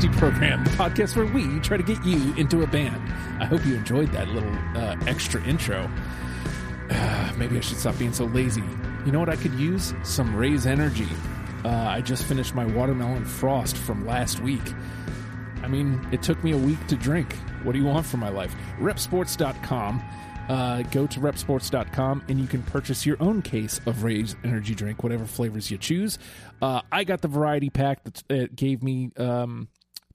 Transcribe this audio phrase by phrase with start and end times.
[0.00, 2.96] Odds Deprogram, the podcast where we try to get you into a band.
[3.38, 5.90] I hope you enjoyed that little uh, extra intro.
[6.88, 8.62] Uh, maybe I should stop being so lazy.
[9.04, 9.92] You know what I could use?
[10.02, 11.08] Some Raze Energy.
[11.64, 14.62] Uh, I just finished my watermelon frost from last week.
[15.62, 17.34] I mean, it took me a week to drink.
[17.62, 18.54] What do you want from my life?
[18.78, 20.02] Reppsports.com.
[20.48, 25.02] Uh, go to reppsports.com and you can purchase your own case of Raze Energy Drink,
[25.02, 26.18] whatever flavors you choose.
[26.62, 29.68] Uh, I got the variety pack that it gave me um,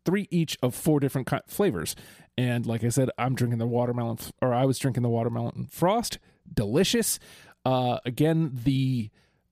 [0.05, 1.95] three each of four different ki- flavors.
[2.38, 6.20] And like I said, I'm drinking the watermelon, or I was drinking the watermelon frost.
[6.52, 7.20] Delicious.
[7.66, 9.09] Uh, again, the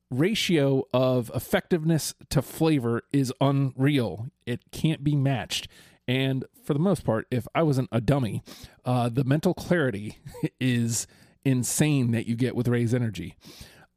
[0.10, 4.28] ratio of effectiveness to flavor is unreal.
[4.46, 5.68] It can't be matched.
[6.08, 8.44] And for the most part, if I wasn't a dummy,
[8.86, 10.18] uh, the mental clarity
[10.60, 11.08] is
[11.46, 13.36] insane that you get with Raze Energy.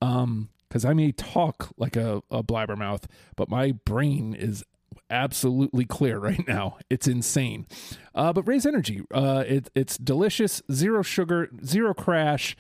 [0.01, 3.05] Um, because I may talk like a, a blabbermouth,
[3.37, 4.65] but my brain is
[5.11, 6.79] absolutely clear right now.
[6.91, 7.67] It's insane.
[8.15, 12.57] Uh, but Raze Energy, uh, it, it's delicious, zero sugar, zero crash,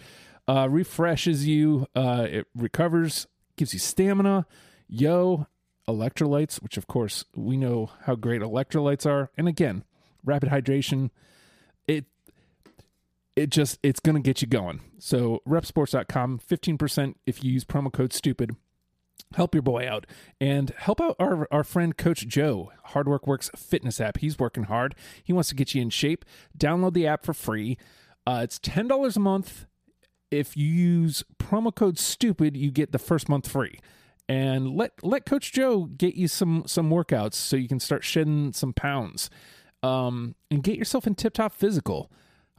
[0.48, 4.47] uh, refreshes you, uh, it recovers, gives you stamina.
[4.88, 5.47] Yo,
[5.88, 9.30] electrolytes, which of course we know how great electrolytes are.
[9.36, 9.84] And again,
[10.24, 11.10] rapid hydration,
[11.88, 12.04] it
[13.34, 14.80] it just it's gonna get you going.
[14.98, 18.56] So reppsports.com, 15% if you use promo code stupid.
[19.34, 20.06] Help your boy out
[20.41, 24.19] and help out our, our friend Coach Joe, Hard Work Works fitness app.
[24.19, 24.95] He's working hard.
[25.22, 26.25] He wants to get you in shape.
[26.56, 27.77] Download the app for free.
[28.27, 29.67] Uh, it's $10 a month.
[30.31, 33.81] If you use promo code stupid, you get the first month free
[34.28, 38.53] and let let Coach Joe get you some some workouts so you can start shedding
[38.53, 39.31] some pounds,
[39.82, 42.10] um, and get yourself in tip top physical.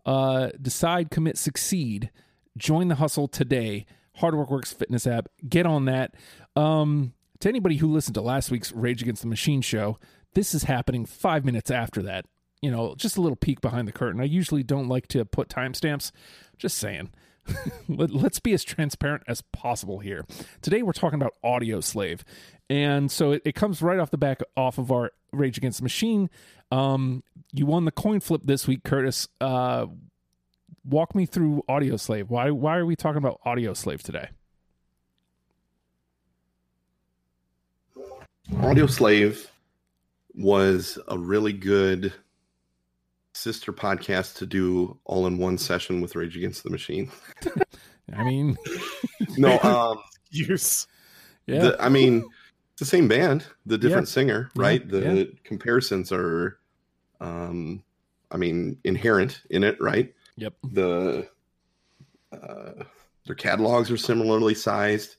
[0.06, 2.10] Uh, decide, commit, succeed.
[2.58, 3.86] Join the hustle today.
[4.18, 5.28] Hard Work Works fitness app.
[5.48, 6.16] Get on that.
[6.56, 9.98] Um, to anybody who listened to last week's Rage Against the Machine show,
[10.34, 12.26] this is happening five minutes after that.
[12.62, 14.20] You know, just a little peek behind the curtain.
[14.20, 16.12] I usually don't like to put timestamps.
[16.58, 17.12] Just saying.
[17.88, 20.26] Let, us be as transparent as possible here.
[20.62, 22.22] Today we're talking about Audioslave,
[22.70, 25.84] and so it, it comes right off the back off of our Rage Against the
[25.84, 26.30] Machine.
[26.72, 27.24] Um,
[27.54, 29.28] you won the coin flip this week, Curtis.
[29.40, 29.86] Uh,
[30.88, 32.30] walk me through Audioslave.
[32.30, 34.30] Why why are we talking about Audioslave today?
[38.62, 39.52] Audio Slave
[40.34, 42.14] was a really good
[43.34, 47.12] sister podcast to do all in one session with Rage Against the Machine.
[48.16, 48.58] I mean,
[49.38, 50.00] no, um,
[50.30, 50.88] use.
[51.46, 52.28] yeah, the, I mean,
[52.72, 54.12] it's the same band, the different Yeah.
[54.14, 54.90] singer, Yeah, right?
[54.90, 55.24] The yeah.
[55.44, 56.58] comparisons are,
[57.20, 57.84] um,
[58.32, 60.14] I mean, inherent in it, right?
[60.38, 61.28] Yep, The
[62.32, 62.84] uh,
[63.26, 65.16] their catalogs are similarly sized.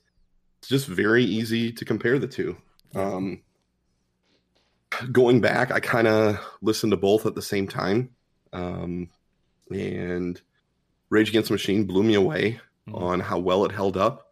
[0.59, 2.57] It's just very easy to compare the two.
[2.95, 3.41] Um,
[5.11, 8.09] going back, I kind of listened to both at the same time,
[8.53, 9.09] um,
[9.69, 10.41] and
[11.09, 13.01] Rage Against the Machine blew me away Mhm.
[13.01, 14.31] on how well it held up,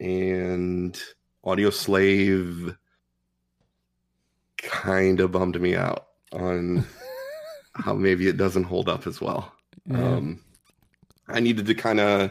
[0.00, 1.00] and
[1.44, 2.76] Audioslave
[4.58, 6.86] kind of bummed me out on
[7.74, 9.52] how maybe it doesn't hold up as well.
[9.94, 10.40] Um,
[11.28, 12.30] I needed to kind of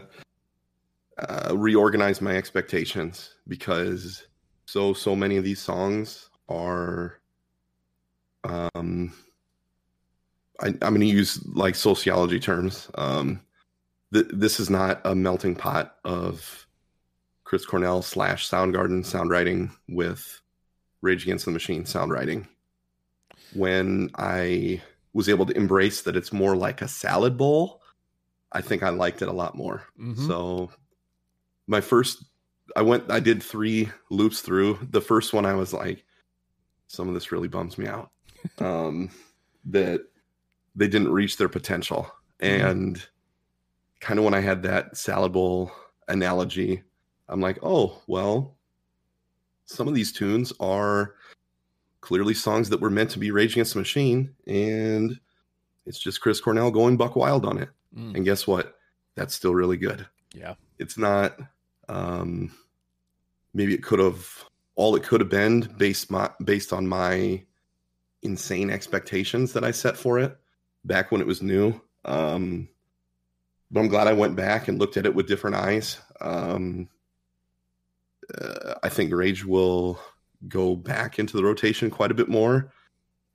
[1.17, 4.25] uh, reorganize my expectations because
[4.65, 7.19] so so many of these songs are.
[8.43, 9.13] Um,
[10.61, 12.89] I, I'm going to use like sociology terms.
[12.95, 13.41] Um,
[14.13, 16.67] th- this is not a melting pot of
[17.43, 20.41] Chris Cornell slash Soundgarden soundwriting with
[21.01, 22.47] Rage Against the Machine soundwriting.
[23.53, 24.81] When I
[25.15, 27.81] was able to embrace that it's more like a salad bowl,
[28.51, 29.81] I think I liked it a lot more.
[29.97, 30.27] Mhm.
[30.27, 30.69] So
[31.67, 32.25] my first
[32.75, 34.77] I went I did 3 loops through.
[34.91, 36.03] The first one I was like
[36.87, 38.11] some of this really bums me out.
[38.59, 39.09] Um
[39.65, 40.01] that
[40.75, 42.11] they didn't reach their potential.
[42.41, 43.01] And
[44.01, 45.71] kind of when I had that salad bowl
[46.09, 46.83] analogy,
[47.29, 48.57] I'm like, "Oh, well,
[49.65, 51.15] some of these tunes are
[52.05, 55.19] clearly songs that were meant to be Rage Against the Machine, and
[55.87, 57.69] it's just Chris Cornell going buck wild on it.
[57.97, 58.15] Mm.
[58.15, 58.75] And guess what?
[59.15, 60.05] That's still really good.
[60.33, 61.37] yeah, It's not
[61.89, 62.51] um
[63.53, 67.43] maybe it could have all it could have been based my based on my
[68.21, 70.35] insane expectations that I set for it
[70.83, 71.79] back when it was new.
[72.03, 72.67] Um
[73.71, 75.97] but I'm glad I went back and looked at it with different eyes.
[76.21, 76.87] Um
[78.33, 79.99] uh, I think Rage will
[80.47, 82.71] go back into the rotation quite a bit more.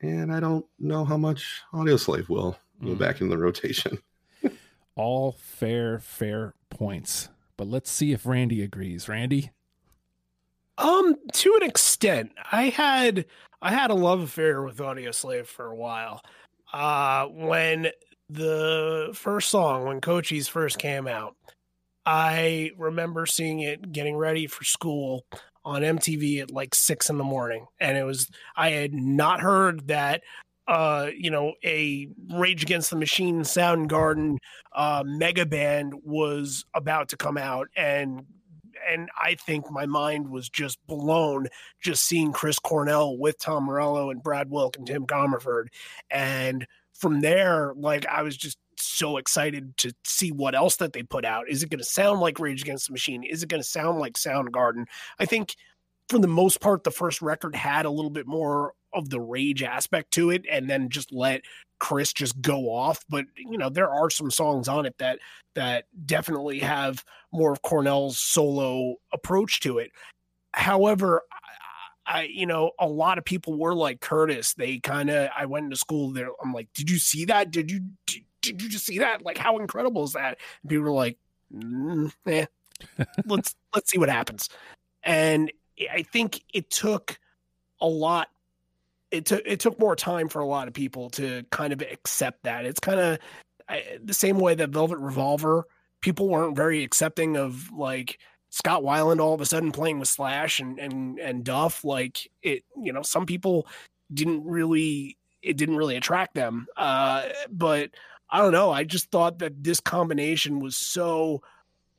[0.01, 2.99] And I don't know how much Audioslave will go Mm.
[2.99, 3.99] back into the rotation.
[4.97, 7.29] all fair, fair points.
[7.57, 9.09] But let's see if Randy agrees.
[9.09, 9.51] Randy,
[10.79, 13.27] Um, to an extent, I had
[13.63, 16.23] I had a love affair with Audioslave for a while.
[16.73, 17.89] Uh, when
[18.31, 21.37] the first song, when Cochise first came out,
[22.07, 25.27] I remember seeing it getting ready for school
[25.65, 27.67] on MTV at like six in the morning.
[27.81, 30.23] And it was, I had not heard that,
[30.67, 34.37] uh, you know, a Rage Against the Machine Soundgarden
[34.75, 37.69] uh, mega band was about to come out.
[37.77, 38.25] And
[38.89, 41.49] and I think my mind was just blown
[41.83, 45.67] just seeing Chris Cornell with Tom Morello and Brad Wilk and Tim Commerford.
[46.11, 51.03] And from there, like I was just so excited to see what else that they
[51.03, 51.49] put out.
[51.49, 53.23] Is it going to sound like Rage Against the Machine?
[53.23, 54.87] Is it going to sound like Soundgarden?
[55.19, 55.55] I think
[56.09, 59.63] for the most part, the first record had a little bit more of the rage
[59.63, 61.43] aspect to it, and then just let
[61.79, 63.05] Chris just go off.
[63.09, 65.21] But you know, there are some songs on it that
[65.55, 69.93] that definitely have more of Cornell's solo approach to it.
[70.53, 71.23] However,
[72.11, 74.55] I, you know, a lot of people were like Curtis.
[74.55, 76.31] They kind of, I went into school there.
[76.43, 77.53] I'm like, did you see that?
[77.53, 79.23] Did you, did, did you just see that?
[79.23, 80.39] Like, how incredible is that?
[80.63, 81.19] And people were like,
[81.55, 82.47] mm, eh,
[83.27, 84.49] let's, let's see what happens.
[85.03, 85.53] And
[85.93, 87.19] I think it took
[87.81, 88.29] a lot.
[89.11, 92.45] It took, it took more time for a lot of people to kind of accept
[92.45, 92.65] that.
[92.65, 93.19] It's kind of
[94.05, 95.67] the same way that Velvet Revolver,
[96.01, 98.19] people weren't very accepting of like,
[98.51, 102.65] Scott Weiland all of a sudden playing with Slash and and and Duff, like it,
[102.77, 103.69] you know, some people
[104.13, 106.67] didn't really it didn't really attract them.
[106.77, 107.91] Uh, but
[108.31, 108.71] I don't know.
[108.71, 111.43] I just thought that this combination was so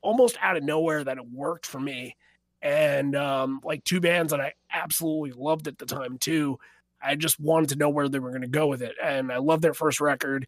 [0.02, 2.16] almost out of nowhere that it worked for me.
[2.62, 6.60] And um, like two bands that I absolutely loved at the time too.
[7.04, 9.38] I just wanted to know where they were going to go with it, and I
[9.38, 10.46] love their first record.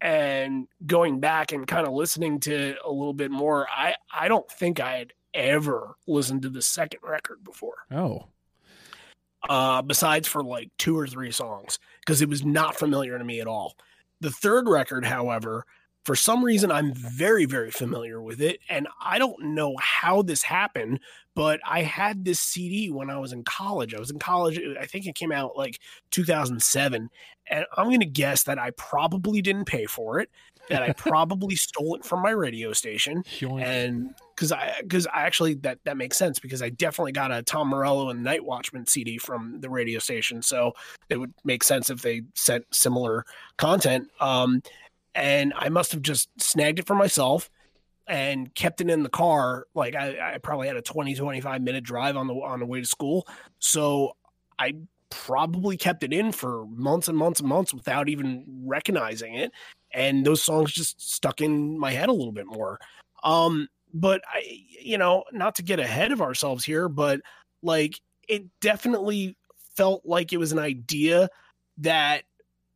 [0.00, 4.50] And going back and kind of listening to a little bit more, I I don't
[4.50, 7.86] think I had ever listened to the second record before.
[7.90, 8.26] Oh.
[9.48, 13.40] Uh, besides for like two or three songs, because it was not familiar to me
[13.40, 13.74] at all.
[14.24, 15.66] The third record, however,
[16.06, 18.58] for some reason, I'm very, very familiar with it.
[18.70, 21.00] And I don't know how this happened,
[21.34, 23.94] but I had this CD when I was in college.
[23.94, 25.78] I was in college, I think it came out like
[26.10, 27.10] 2007.
[27.48, 30.30] And I'm going to guess that I probably didn't pay for it,
[30.70, 33.22] that I probably stole it from my radio station.
[33.42, 37.42] And because I because I actually that that makes sense because I definitely got a
[37.42, 40.72] Tom Morello and Nightwatchman CD from the radio station, so
[41.08, 43.24] it would make sense if they sent similar
[43.56, 44.08] content.
[44.20, 44.62] Um,
[45.14, 47.50] and I must have just snagged it for myself
[48.06, 49.66] and kept it in the car.
[49.74, 52.80] Like I, I probably had a 20, 25 minute drive on the on the way
[52.80, 53.26] to school,
[53.58, 54.16] so
[54.58, 54.74] I
[55.10, 59.52] probably kept it in for months and months and months without even recognizing it
[59.92, 62.80] and those songs just stuck in my head a little bit more
[63.22, 64.42] um but I,
[64.82, 67.20] you know, not to get ahead of ourselves here, but
[67.62, 69.36] like it definitely
[69.76, 71.28] felt like it was an idea
[71.78, 72.24] that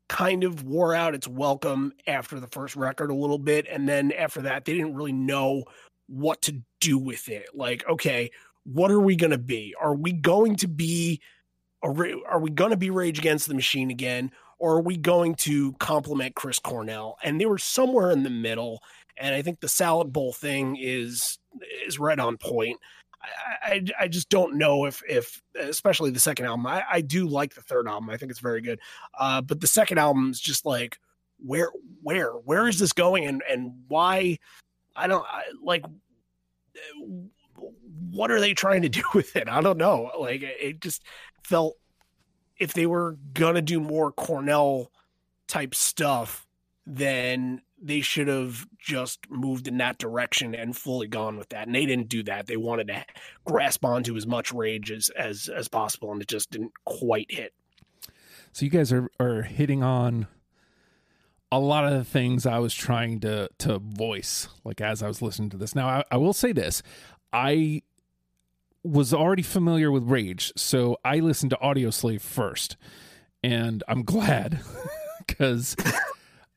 [0.09, 3.67] kind of wore out its welcome after the first record a little bit.
[3.69, 5.65] And then after that, they didn't really know
[6.07, 7.49] what to do with it.
[7.53, 8.31] Like, okay,
[8.65, 9.75] what are we going to be?
[9.81, 11.21] Are we going to be,
[11.83, 14.31] are we going to be Rage Against the Machine again?
[14.59, 17.17] Or are we going to compliment Chris Cornell?
[17.23, 18.83] And they were somewhere in the middle
[19.19, 21.39] and I think the salad bowl thing is
[21.87, 22.79] is right on point.
[23.63, 26.67] I, I, I just don't know if if especially the second album.
[26.67, 28.11] I, I do like the third album.
[28.11, 28.81] I think it's very good.
[29.19, 30.99] Uh, but the second album is just like
[31.39, 31.71] where
[32.03, 34.39] where where is this going and and why
[34.97, 35.85] I don't I, like
[38.11, 39.49] what are they trying to do with it?
[39.49, 40.11] I don't know.
[40.19, 41.03] Like it just
[41.43, 41.77] felt
[42.59, 44.91] if they were gonna do more Cornell
[45.47, 46.47] type stuff,
[46.87, 51.67] then they should have just moved in that direction and fully gone with that.
[51.67, 52.47] And they didn't do that.
[52.47, 53.05] They wanted to
[53.45, 57.55] grasp onto as much rage as as, as possible, and it just didn't quite hit.
[58.53, 60.27] So you guys are are hitting on
[61.51, 65.23] a lot of the things I was trying to to voice, like as I was
[65.23, 65.75] listening to this.
[65.75, 66.83] Now I, I will say this:
[67.33, 67.83] I
[68.83, 72.77] was already familiar with Rage, so I listened to Audioslave first,
[73.43, 74.61] and I'm glad
[75.27, 75.77] because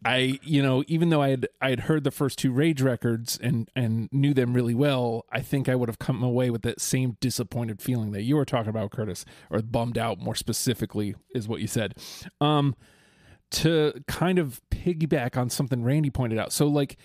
[0.03, 3.37] I, you know, even though I had I had heard the first two Rage records
[3.41, 6.81] and and knew them really well, I think I would have come away with that
[6.81, 11.47] same disappointed feeling that you were talking about, Curtis, or bummed out more specifically is
[11.47, 11.95] what you said.
[12.39, 12.75] Um,
[13.51, 16.51] to kind of piggyback on something Randy pointed out.
[16.51, 16.97] So, like,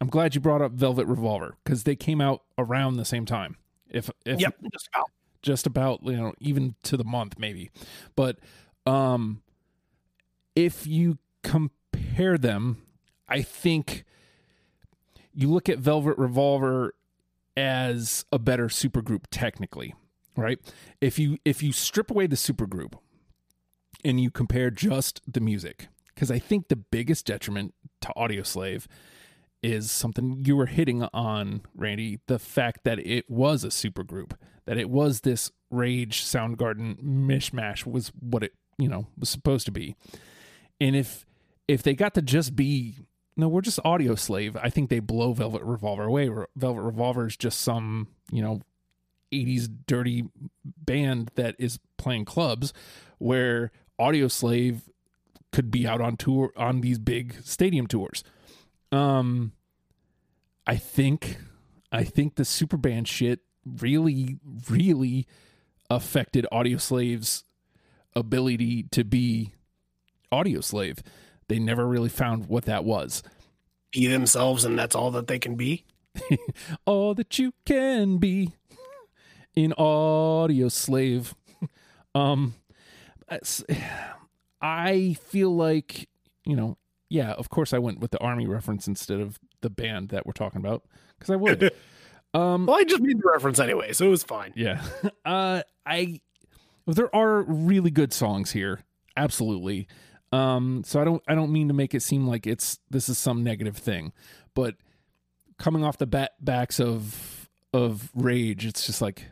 [0.00, 3.56] I'm glad you brought up Velvet Revolver because they came out around the same time.
[3.90, 5.10] If if yep, just about,
[5.42, 7.70] just about, you know, even to the month maybe,
[8.14, 8.38] but
[8.86, 9.42] um,
[10.54, 12.82] if you compare compare them,
[13.28, 14.04] I think
[15.32, 16.94] you look at Velvet Revolver
[17.56, 19.94] as a better supergroup technically,
[20.36, 20.58] right?
[21.00, 22.94] If you if you strip away the supergroup
[24.04, 28.86] and you compare just the music, because I think the biggest detriment to Audioslave
[29.62, 34.32] is something you were hitting on, Randy, the fact that it was a supergroup,
[34.66, 39.72] that it was this Rage Soundgarden mishmash was what it, you know, was supposed to
[39.72, 39.96] be.
[40.80, 41.24] And if
[41.68, 42.96] if they got to just be
[43.36, 44.56] no, we're just Audioslave.
[44.62, 46.30] I think they blow Velvet Revolver away.
[46.54, 48.60] Velvet Revolver is just some, you know,
[49.32, 50.24] 80s dirty
[50.64, 52.72] band that is playing clubs
[53.18, 54.82] where Audioslave
[55.50, 58.22] could be out on tour on these big stadium tours.
[58.92, 59.52] Um
[60.66, 61.38] I think
[61.90, 64.38] I think the super band shit really
[64.70, 65.26] really
[65.90, 67.44] affected Audioslave's
[68.14, 69.52] ability to be
[70.32, 71.00] Audioslave.
[71.48, 73.22] They never really found what that was.
[73.92, 75.84] Be themselves and that's all that they can be.
[76.84, 78.52] all that you can be
[79.54, 81.34] in Audioslave.
[82.14, 82.54] um
[84.60, 86.08] I feel like,
[86.44, 90.08] you know, yeah, of course I went with the army reference instead of the band
[90.08, 90.82] that we're talking about
[91.18, 91.64] because I would.
[92.34, 94.52] um, well, I just made the reference anyway, so it was fine.
[94.56, 94.82] Yeah,
[95.24, 96.20] uh, I
[96.86, 98.80] there are really good songs here,
[99.16, 99.86] absolutely.
[100.34, 103.18] Um, so I don't I don't mean to make it seem like it's this is
[103.18, 104.12] some negative thing,
[104.54, 104.74] but
[105.58, 109.26] coming off the bat, backs of of rage, it's just like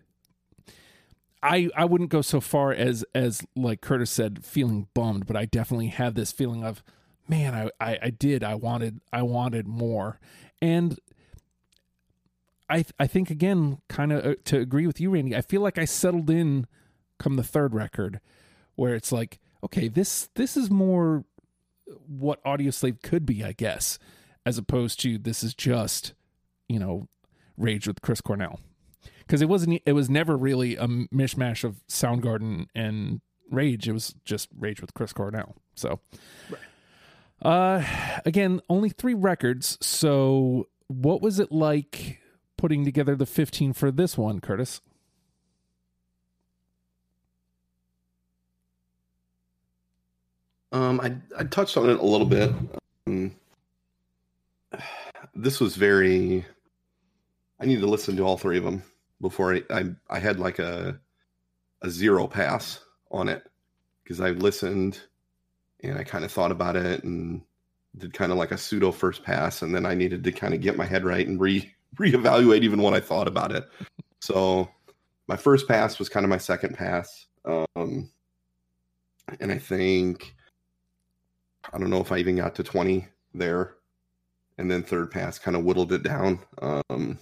[1.42, 5.44] I I wouldn't go so far as as like Curtis said, feeling bummed, but I
[5.44, 6.82] definitely have this feeling of
[7.28, 8.44] man, I, I, I did.
[8.44, 10.21] I wanted I wanted more.
[10.61, 10.99] And
[12.68, 15.35] I I think again, kind of uh, to agree with you, Randy.
[15.35, 16.66] I feel like I settled in
[17.18, 18.21] come the third record,
[18.75, 21.25] where it's like, okay, this this is more
[22.07, 23.99] what Audioslave could be, I guess,
[24.47, 26.14] as opposed to this is just,
[26.69, 27.09] you know,
[27.57, 28.61] Rage with Chris Cornell,
[29.21, 29.83] because it wasn't.
[29.85, 33.88] It was never really a mishmash of Soundgarden and Rage.
[33.88, 35.57] It was just Rage with Chris Cornell.
[35.75, 36.00] So.
[36.50, 36.61] Right.
[37.42, 37.85] Uh,
[38.25, 39.76] again, only three records.
[39.81, 42.21] So, what was it like
[42.57, 44.81] putting together the 15 for this one, Curtis?
[50.73, 52.52] Um, I I touched on it a little bit.
[53.07, 53.35] Um,
[55.35, 56.45] this was very.
[57.61, 58.83] I need to listen to all three of them
[59.21, 60.99] before I I, I had like a
[61.83, 63.47] a zero pass on it
[64.02, 65.00] because I listened
[65.83, 67.43] and I kind of thought about it and
[67.99, 70.61] did kind of like a pseudo first pass, and then I needed to kind of
[70.61, 73.69] get my head right and re reevaluate even what I thought about it.
[74.21, 74.71] So
[75.29, 78.11] my first pass was kind of my second pass, um,
[79.38, 80.35] and I think
[81.73, 83.75] I don't know if I even got to twenty there,
[84.57, 86.40] and then third pass kind of whittled it down.
[86.61, 87.19] Um,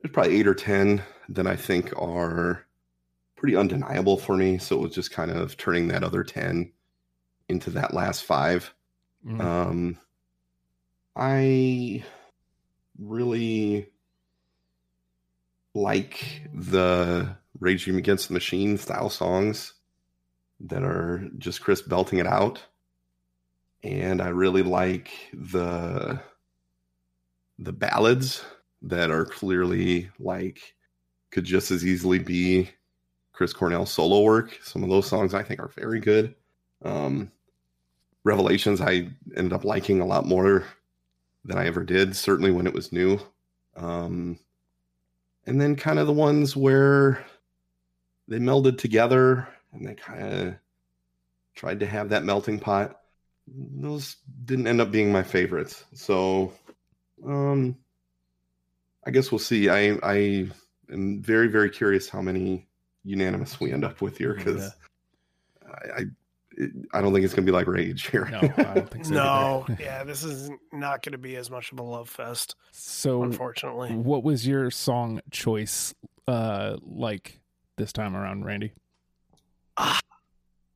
[0.00, 2.64] there's probably eight or ten that I think are
[3.36, 4.58] pretty undeniable for me.
[4.58, 6.72] So it was just kind of turning that other ten
[7.48, 8.74] into that last five.
[9.26, 9.40] Mm.
[9.40, 9.98] Um,
[11.16, 12.04] I
[12.98, 13.88] really
[15.74, 19.74] like the Raging Against the Machine style songs
[20.60, 22.62] that are just Chris belting it out.
[23.82, 26.20] And I really like the
[27.58, 28.44] the ballads
[28.82, 30.74] that are clearly like
[31.30, 32.70] could just as easily be
[33.32, 34.58] Chris Cornell solo work.
[34.62, 36.34] Some of those songs I think are very good.
[36.84, 37.30] Um,
[38.24, 40.64] Revelations I ended up liking a lot more
[41.44, 43.18] than I ever did, certainly when it was new.
[43.76, 44.38] Um,
[45.46, 47.24] and then kind of the ones where
[48.28, 50.54] they melded together and they kind of
[51.54, 53.00] tried to have that melting pot.
[53.46, 55.84] Those didn't end up being my favorites.
[55.94, 56.52] So,
[57.26, 57.76] um,
[59.06, 59.68] I guess we'll see.
[59.68, 60.48] I I
[60.90, 62.68] am very very curious how many
[63.04, 64.72] unanimous we end up with here because
[65.66, 65.92] yeah.
[65.96, 66.04] I, I
[66.92, 68.28] I don't think it's going to be like Rage here.
[68.30, 69.14] No, I don't think so.
[69.14, 72.56] no, yeah, this is not going to be as much of a love fest.
[72.72, 75.94] So, unfortunately, what was your song choice
[76.28, 77.40] uh like
[77.76, 78.72] this time around, Randy?
[79.76, 80.00] Ah,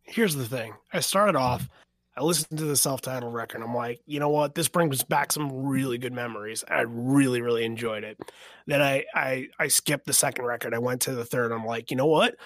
[0.02, 0.72] here's the thing.
[0.92, 1.68] I started off.
[2.16, 3.62] I listened to the self-titled record.
[3.62, 4.54] I'm like, you know what?
[4.54, 6.64] This brings back some really good memories.
[6.66, 8.18] I really, really enjoyed it.
[8.66, 10.72] Then I, I, I skipped the second record.
[10.72, 11.52] I went to the third.
[11.52, 12.36] I'm like, you know what?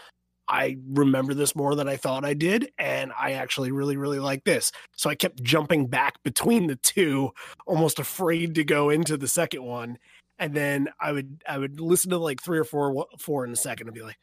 [0.48, 4.42] I remember this more than I thought I did, and I actually really, really like
[4.42, 4.72] this.
[4.96, 7.30] So I kept jumping back between the two,
[7.68, 9.98] almost afraid to go into the second one.
[10.40, 13.56] And then I would I would listen to like three or four four in a
[13.56, 14.18] second and be like,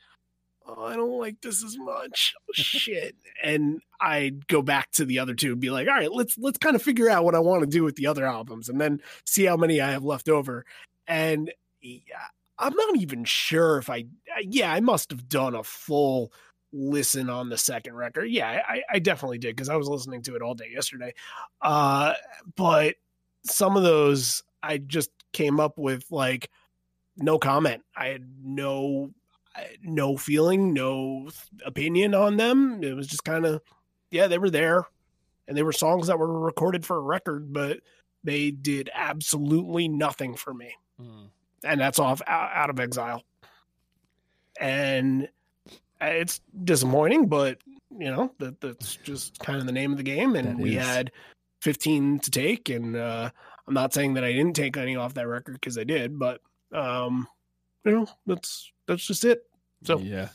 [0.67, 2.35] oh, I don't like this as much.
[2.53, 3.15] Shit.
[3.43, 6.57] And I'd go back to the other two and be like, all right, let's let's
[6.57, 9.01] kind of figure out what I want to do with the other albums and then
[9.25, 10.65] see how many I have left over.
[11.07, 12.27] And yeah,
[12.59, 14.05] I'm not even sure if I,
[14.41, 16.31] yeah, I must have done a full
[16.73, 18.25] listen on the second record.
[18.25, 21.13] Yeah, I, I definitely did because I was listening to it all day yesterday.
[21.61, 22.13] Uh,
[22.55, 22.95] but
[23.43, 26.49] some of those I just came up with like
[27.15, 27.83] no comment.
[27.95, 29.11] I had no
[29.83, 31.29] no feeling, no
[31.65, 32.83] opinion on them.
[32.83, 33.61] It was just kind of
[34.11, 34.85] yeah, they were there,
[35.47, 37.79] and they were songs that were recorded for a record, but
[38.23, 40.73] they did absolutely nothing for me.
[41.01, 41.29] Mm.
[41.63, 43.23] And that's off out of exile.
[44.59, 45.29] And
[45.99, 47.59] it's disappointing, but
[47.97, 50.35] you know that that's just kind of the name of the game.
[50.35, 50.85] And that we is.
[50.85, 51.11] had
[51.61, 53.29] 15 to take, and uh,
[53.67, 56.41] I'm not saying that I didn't take any off that record because I did, but
[56.71, 57.27] um,
[57.85, 59.43] you know that's that's just it.
[59.83, 60.29] So yeah,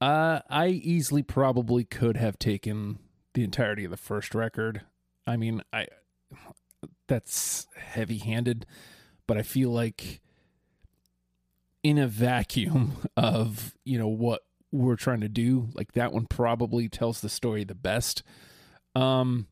[0.00, 2.98] uh, I easily probably could have taken
[3.34, 4.82] the entirety of the first record.
[5.26, 5.86] I mean, I
[7.06, 8.66] that's heavy-handed,
[9.26, 10.20] but I feel like
[11.82, 16.88] in a vacuum of you know what we're trying to do like that one probably
[16.88, 18.22] tells the story the best
[18.94, 19.46] um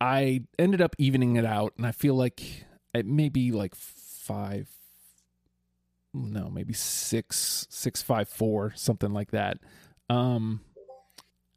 [0.00, 4.68] i ended up evening it out and i feel like it may be like five
[6.24, 9.58] no maybe six six five four something like that
[10.08, 10.60] um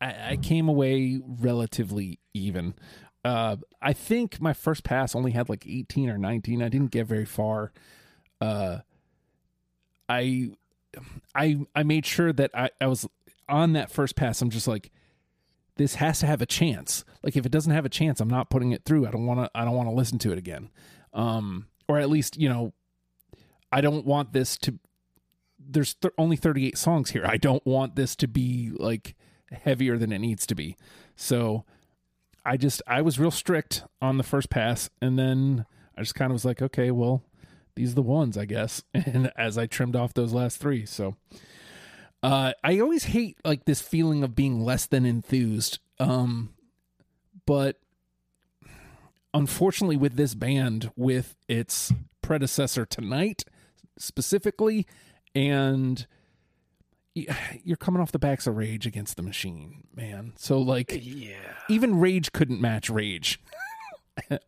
[0.02, 2.74] i, I came away relatively even
[3.24, 7.08] uh i think my first pass only had like 18 or 19 i didn't get
[7.08, 7.72] very far
[8.42, 8.80] uh
[10.08, 10.50] i
[11.36, 13.08] I I made sure that I, I was
[13.48, 14.42] on that first pass.
[14.42, 14.92] I'm just like,
[15.78, 17.04] this has to have a chance.
[17.24, 19.08] Like if it doesn't have a chance, I'm not putting it through.
[19.08, 19.52] I don't want to.
[19.56, 20.70] I don't want to listen to it again.
[21.14, 22.74] Um, or at least you know,
[23.72, 24.80] I don't want this to.
[25.60, 27.26] There's th- only 38 songs here.
[27.26, 29.16] I don't want this to be like
[29.52, 30.78] heavier than it needs to be.
[31.16, 31.66] So
[32.46, 35.66] I just I was real strict on the first pass, and then
[35.98, 37.24] I just kind of was like, okay, well,
[37.76, 38.84] these are the ones, I guess.
[38.94, 41.16] And as I trimmed off those last three, so
[42.24, 45.80] uh, I always hate like this feeling of being less than enthused.
[46.00, 46.54] Um,
[47.46, 47.80] but
[49.34, 53.44] unfortunately, with this band, with its predecessor tonight
[54.00, 54.88] specifically,
[55.36, 56.08] and
[57.64, 60.34] you're coming off the backs of Rage Against the Machine, man.
[60.38, 61.36] So like, yeah,
[61.70, 63.40] even Rage couldn't match Rage.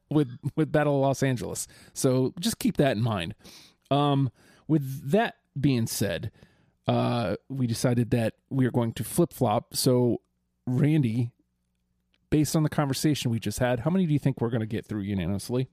[0.09, 1.67] with with Battle of Los Angeles.
[1.93, 3.35] So just keep that in mind.
[3.89, 4.31] Um,
[4.67, 6.31] with that being said,
[6.87, 9.75] uh, we decided that we are going to flip flop.
[9.75, 10.21] So,
[10.65, 11.31] Randy,
[12.29, 14.65] based on the conversation we just had, how many do you think we're going to
[14.65, 15.69] get through unanimously?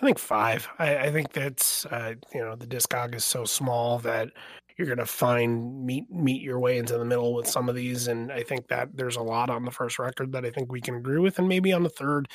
[0.00, 0.68] I think five.
[0.78, 4.30] I, I think that's uh, you know the discog is so small that
[4.76, 8.06] you're going to find meet meet your way into the middle with some of these,
[8.06, 10.80] and I think that there's a lot on the first record that I think we
[10.80, 12.28] can agree with, and maybe on the third,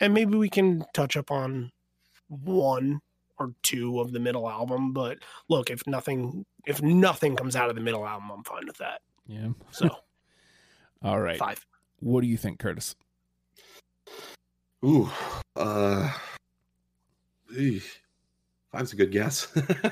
[0.00, 1.72] and maybe we can touch up on
[2.28, 3.00] one
[3.38, 4.92] or two of the middle album.
[4.92, 8.78] But look, if nothing if nothing comes out of the middle album, I'm fine with
[8.78, 9.00] that.
[9.26, 9.48] Yeah.
[9.72, 9.88] So,
[11.02, 11.64] all right, five.
[11.98, 12.94] What do you think, Curtis?
[14.84, 15.10] Ooh,
[15.56, 16.12] uh,
[17.50, 19.48] Five's a good guess.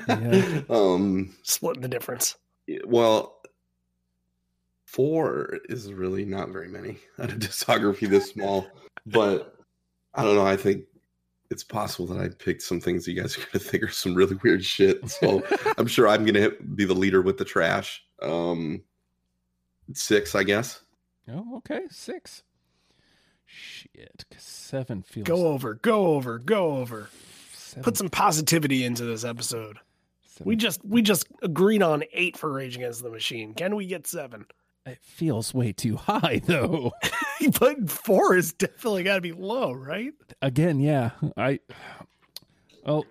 [0.07, 0.61] yeah.
[0.69, 2.35] Um, splitting the difference.
[2.85, 3.39] Well,
[4.85, 8.67] four is really not very many at a discography this small,
[9.05, 9.55] but
[10.13, 10.45] I don't know.
[10.45, 10.85] I think
[11.49, 14.15] it's possible that I picked some things you guys are going to think are some
[14.15, 15.07] really weird shit.
[15.09, 15.43] So
[15.77, 18.03] I'm sure I'm going to be the leader with the trash.
[18.21, 18.83] Um,
[19.93, 20.81] six, I guess.
[21.31, 22.43] Oh, okay, six.
[23.45, 25.25] Shit, seven feels.
[25.25, 27.09] Go over, go over, go over.
[27.67, 27.83] Seven.
[27.83, 29.79] Put some positivity into this episode.
[30.25, 30.47] Seven.
[30.47, 33.53] We just we just agreed on eight for Rage Against the Machine.
[33.53, 34.45] Can we get seven?
[34.85, 36.93] It feels way too high though.
[37.59, 40.13] but four is definitely got to be low, right?
[40.41, 41.11] Again, yeah.
[41.35, 41.59] I.
[42.85, 43.05] Well,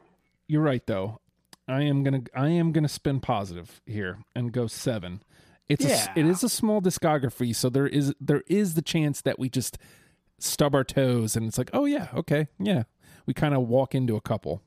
[0.48, 1.20] you're right though.
[1.68, 5.22] I am gonna I am gonna spin positive here and go seven.
[5.68, 6.12] It's yeah.
[6.16, 9.50] a, it is a small discography, so there is there is the chance that we
[9.50, 9.76] just
[10.38, 12.84] stub our toes and it's like, oh yeah, okay, yeah,
[13.26, 14.62] we kind of walk into a couple.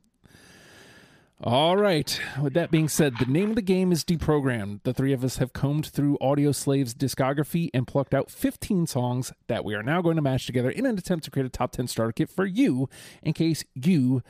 [1.41, 2.19] All right.
[2.41, 4.83] With that being said, the name of the game is Deprogrammed.
[4.83, 9.63] The three of us have combed through Audioslave's discography and plucked out 15 songs that
[9.63, 11.87] we are now going to match together in an attempt to create a top 10
[11.87, 12.89] starter kit for you
[13.23, 14.21] in case you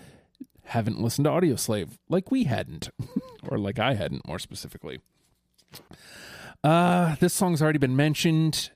[0.65, 2.89] haven't listened to Audioslave like we hadn't,
[3.49, 4.99] or like I hadn't, more specifically.
[6.63, 8.69] Uh, this song's already been mentioned.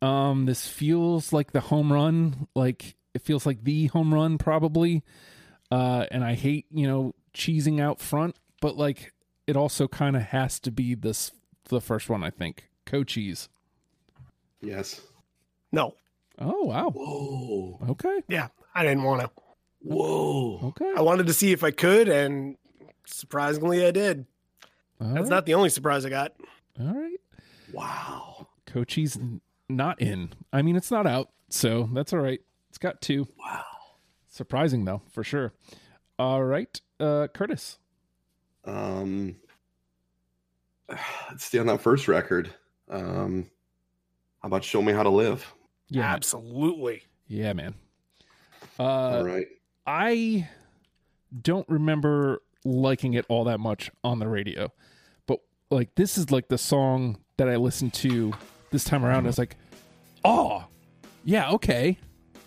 [0.00, 5.02] Um, this feels like the home run, like it feels like the home run probably.
[5.70, 9.12] Uh, and I hate, you know, cheesing out front, but like
[9.46, 11.30] it also kind of has to be this
[11.68, 12.68] the first one, I think.
[12.84, 13.48] Cochise.
[14.60, 15.00] Yes.
[15.72, 15.94] No.
[16.38, 16.90] Oh wow.
[16.90, 17.78] Whoa.
[17.90, 18.20] Okay.
[18.28, 19.30] Yeah, I didn't want to.
[19.80, 20.60] Whoa.
[20.68, 20.92] Okay.
[20.96, 22.56] I wanted to see if I could, and
[23.06, 24.26] surprisingly, I did.
[25.00, 25.30] All That's right.
[25.30, 26.32] not the only surprise I got.
[26.80, 27.18] All right.
[27.72, 28.48] Wow.
[28.66, 30.32] Cochise n- not in.
[30.52, 32.40] I mean, it's not out, so that's all right.
[32.72, 33.28] It's got two.
[33.38, 33.64] Wow.
[34.28, 35.52] Surprising though, for sure.
[36.18, 37.78] All right, uh, Curtis.
[38.64, 39.36] Um,
[40.88, 42.50] let's stay on that first record.
[42.88, 43.50] Um,
[44.40, 45.52] how about "Show Me How to Live"?
[45.90, 47.02] Yeah, Absolutely.
[47.26, 47.74] yeah, man.
[48.80, 49.48] Uh, All right.
[49.86, 50.48] I
[51.42, 54.72] don't remember liking it all that much on the radio,
[55.26, 58.32] but like this is like the song that I listened to
[58.70, 59.24] this time around.
[59.24, 59.56] I was like,
[60.24, 60.64] oh,
[61.22, 61.98] yeah, okay,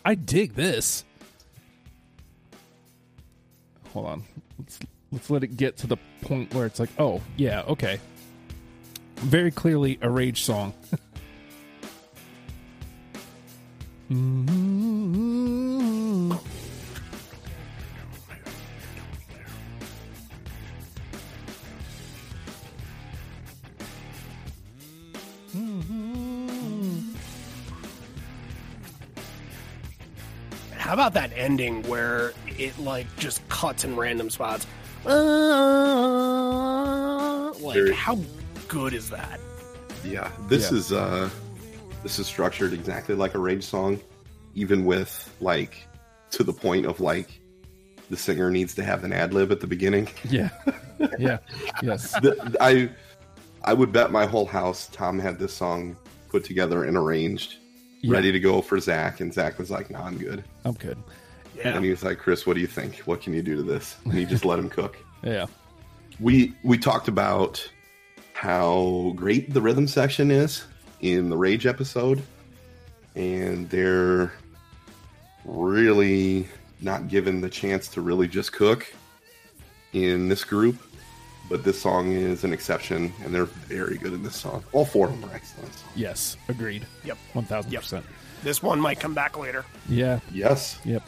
[0.05, 1.03] I dig this.
[3.91, 4.23] Hold on,
[4.59, 4.77] let's
[5.11, 7.99] let's let it get to the point where it's like, oh yeah, okay.
[9.17, 10.73] Very clearly a rage song.
[14.11, 16.33] mm-hmm.
[30.85, 34.67] How about that ending where it like just cuts in random spots?
[35.03, 35.11] Uh,
[37.59, 38.19] like Very- how
[38.67, 39.39] good is that?
[40.03, 40.77] Yeah, this Yeah.
[40.77, 41.27] is uh,
[42.03, 43.99] this is structured exactly like a rage song,
[44.53, 45.87] even with like
[46.29, 47.39] to the point of like
[48.11, 50.07] the singer needs to have an ad lib at the beginning.
[50.29, 50.49] Yeah,
[51.17, 51.39] yeah,
[51.81, 52.11] yes.
[52.21, 52.91] The- I
[53.63, 55.97] I would bet my whole house Tom had this song
[56.29, 57.57] put together and arranged,
[58.05, 58.13] Yeah.
[58.13, 60.97] ready to go for Zach, and Zach was like, "No, I'm good." I'm good.
[61.55, 61.75] Yeah.
[61.75, 62.97] And he was like, "Chris, what do you think?
[63.05, 64.97] What can you do to this?" And he just let him cook.
[65.23, 65.47] Yeah,
[66.19, 67.67] we we talked about
[68.33, 70.63] how great the rhythm section is
[71.01, 72.21] in the rage episode
[73.15, 74.31] and they're
[75.45, 76.47] really
[76.81, 78.93] not given the chance to really just cook
[79.93, 80.75] in this group
[81.49, 85.07] but this song is an exception and they're very good in this song all four
[85.07, 86.85] of them are excellent yes, agreed.
[87.03, 87.17] Yep.
[87.33, 88.05] One thousand percent.
[88.43, 89.65] This one might come back later.
[89.89, 91.03] Yeah, yes yep.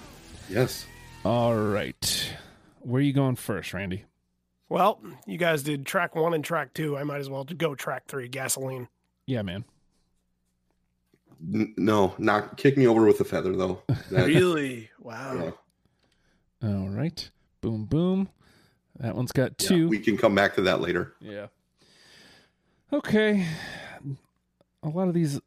[0.49, 0.85] yes
[1.25, 2.33] All right.
[2.81, 4.05] Where are you going first, Randy?
[4.69, 6.97] Well, you guys did track one and track two.
[6.97, 8.87] I might as well go track three, gasoline.
[9.25, 9.65] Yeah, man.
[11.53, 14.89] N- no not kick me over with a feather though That- Really?
[14.99, 15.53] Wow.
[16.61, 16.69] yeah.
[16.69, 17.29] All right.
[17.61, 18.29] Boom, boom.
[18.99, 19.87] That one's got Yeah, two.
[19.87, 21.47] we can come back to that later Yeah.
[22.91, 23.45] Okay.
[24.83, 25.39] A lot of these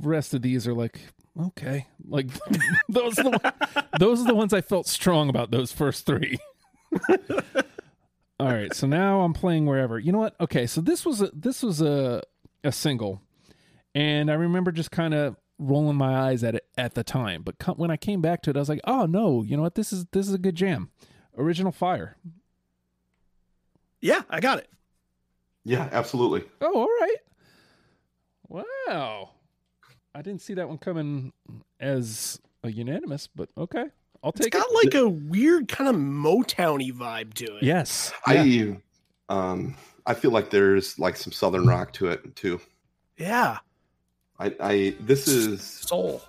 [0.00, 1.00] rest of these are like
[1.40, 1.86] okay.
[2.06, 2.28] Like
[2.88, 3.54] those are the
[3.98, 6.38] those are the ones I felt strong about those first 3.
[8.40, 9.98] All right, so now I'm playing wherever.
[9.98, 10.34] You know what?
[10.40, 12.22] Okay, so this was a this was a
[12.64, 13.22] a single.
[13.94, 17.42] And I remember just kind of rolling my eyes at it at the time.
[17.42, 19.62] But co- when I came back to it, I was like, "Oh no, you know
[19.62, 19.74] what?
[19.76, 20.90] This is this is a good jam."
[21.38, 22.16] Original Fire.
[24.02, 24.68] Yeah, I got it.
[25.64, 27.16] yeah absolutely Oh, all right.
[28.48, 29.30] Wow.
[30.14, 31.32] I didn't see that one coming
[31.80, 33.86] as a unanimous, but okay.
[34.22, 37.62] I'll take it's got like a weird kind of Motowny vibe to it.
[37.62, 38.12] Yes.
[38.28, 38.42] Yeah.
[38.42, 38.76] I
[39.28, 42.60] um I feel like there's like some southern rock to it too.
[43.16, 43.58] Yeah.
[44.38, 46.22] I, I this is Soul.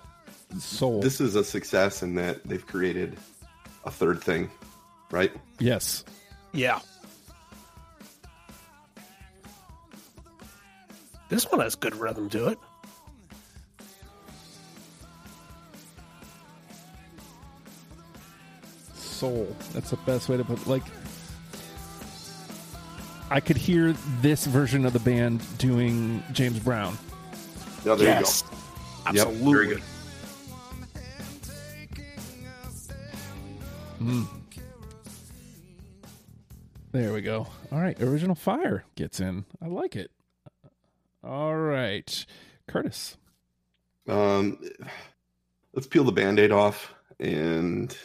[0.58, 1.00] Soul.
[1.00, 3.16] this is a success in that they've created
[3.84, 4.48] a third thing,
[5.10, 5.32] right?
[5.58, 6.04] yes.
[6.52, 6.78] Yeah.
[11.28, 12.58] This one has good rhythm to it.
[18.94, 19.56] Soul.
[19.72, 20.82] That's the best way to put like
[23.30, 26.96] I could hear this version of the band doing James Brown.
[27.84, 28.44] No, there yes.
[28.44, 28.56] you go.
[29.06, 29.44] Absolutely.
[29.44, 29.82] Yep, very good.
[34.00, 34.26] Mm.
[36.92, 37.46] There we go.
[37.72, 39.44] All right, Original Fire gets in.
[39.60, 40.10] I like it.
[41.24, 42.26] All right.
[42.68, 43.16] Curtis.
[44.06, 44.58] Um
[45.72, 47.96] let's peel the band-aid off and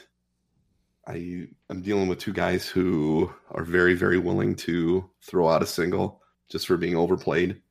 [1.07, 5.65] I I'm dealing with two guys who are very, very willing to throw out a
[5.67, 7.61] single just for being overplayed.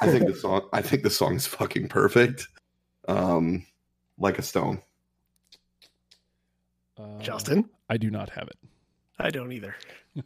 [0.00, 2.46] I think the song I think the song is fucking perfect.
[3.08, 3.66] Um
[4.18, 4.82] like a stone.
[6.96, 7.68] Uh, Justin?
[7.88, 8.56] I do not have it.
[9.18, 9.74] I don't either.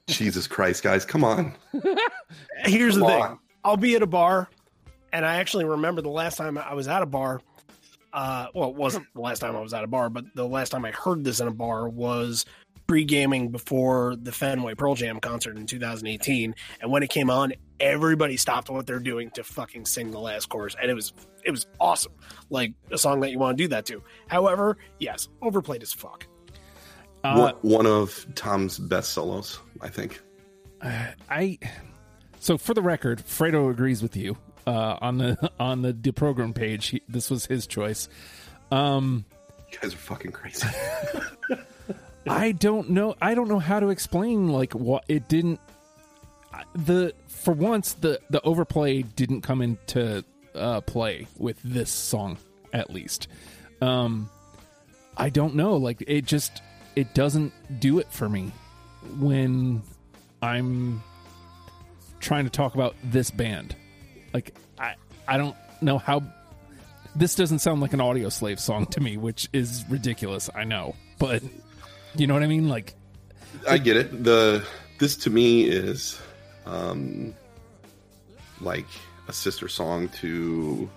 [0.07, 1.55] Jesus Christ, guys, come on.
[2.65, 3.23] Here's Come the thing.
[3.23, 3.39] on.
[3.65, 4.49] I'll be at a bar,
[5.13, 7.41] and I actually remember the last time I was at a bar.
[8.13, 10.71] Uh, well, it wasn't the last time I was at a bar, but the last
[10.71, 12.45] time I heard this in a bar was
[12.87, 16.55] pre-gaming before the Fenway Pearl Jam concert in 2018.
[16.81, 20.49] And when it came on, everybody stopped what they're doing to fucking sing the last
[20.49, 21.13] chorus, and it was
[21.45, 22.13] it was awesome,
[22.51, 24.03] like a song that you want to do that to.
[24.29, 26.27] However, yes, overplayed as fuck.
[27.25, 30.21] Uh, one, one of Tom's best solos, I think.
[30.83, 31.59] I
[32.43, 34.37] so for the record, Fredo agrees with you.
[34.67, 36.87] uh, on the on the deprogram page.
[36.89, 38.09] He, this was his choice.
[38.71, 39.25] Um,
[39.73, 40.67] You guys are fucking crazy.
[42.29, 43.15] I don't know.
[43.21, 45.61] I don't know how to explain like what it didn't.
[46.75, 50.25] The for once the the overplay didn't come into
[50.55, 52.39] uh, play with this song
[52.73, 53.27] at least.
[53.81, 54.31] Um,
[55.17, 55.77] I don't know.
[55.77, 56.63] Like it just
[56.95, 58.53] it doesn't do it for me
[59.19, 59.83] when
[60.43, 61.03] I'm
[62.23, 63.77] trying to talk about this band.
[64.33, 64.95] Like I
[65.29, 66.23] I don't know how
[67.15, 70.97] this doesn't sound like an Audioslave song to me, which is ridiculous, I know.
[71.19, 71.43] But
[72.17, 72.69] you know what I mean?
[72.69, 72.95] Like
[73.69, 74.25] I get it.
[74.25, 74.65] The
[74.99, 76.19] this to me is
[76.65, 77.35] um
[78.61, 78.87] like
[79.29, 80.89] a sister song to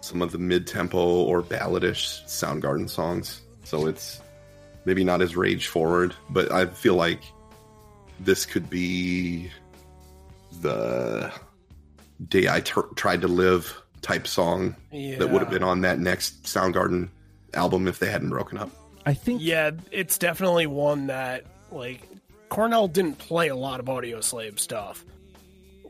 [0.00, 3.42] some of the mid tempo or balladish Soundgarden songs.
[3.64, 4.20] So it's
[4.86, 7.20] maybe not as rage forward, but I feel like
[8.18, 9.50] this could be
[10.52, 11.32] the
[12.28, 16.44] day I tur tried to live type song that would have been on that next
[16.44, 17.08] Soundgarden
[17.54, 18.70] album if they hadn't broken up.
[19.06, 22.06] I think Yeah, it's definitely one that like
[22.48, 25.04] Cornell didn't play a lot of Audioslave stuff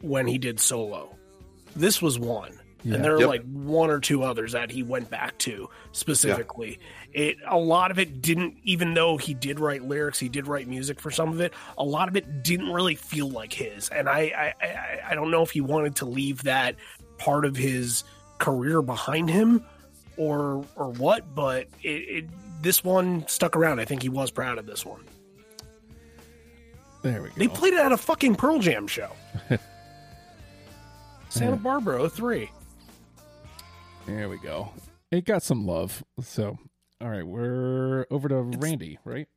[0.00, 1.16] when he did solo.
[1.74, 2.59] This was one.
[2.84, 2.94] Yeah.
[2.94, 3.28] And there are Yep.
[3.28, 6.78] like one or two others that he went back to specifically.
[7.12, 10.66] It a lot of it didn't even though he did write lyrics, he did write
[10.68, 13.88] music for some of it, a lot of it didn't really feel like his.
[13.88, 16.76] And I I, I, I don't know if he wanted to leave that
[17.18, 18.04] part of his
[18.38, 19.64] career behind him
[20.16, 22.24] or or what, but it, it
[22.62, 23.80] this one stuck around.
[23.80, 25.02] I think he was proud of this one.
[27.02, 27.34] there we go.
[27.36, 29.10] They played it at a fucking Pearl Jam show.
[31.28, 32.50] Santa Barbara 03.
[34.06, 34.72] There we go.
[35.10, 36.02] It got some love.
[36.22, 36.58] So,
[37.00, 39.28] all right, we're over to Randy, right?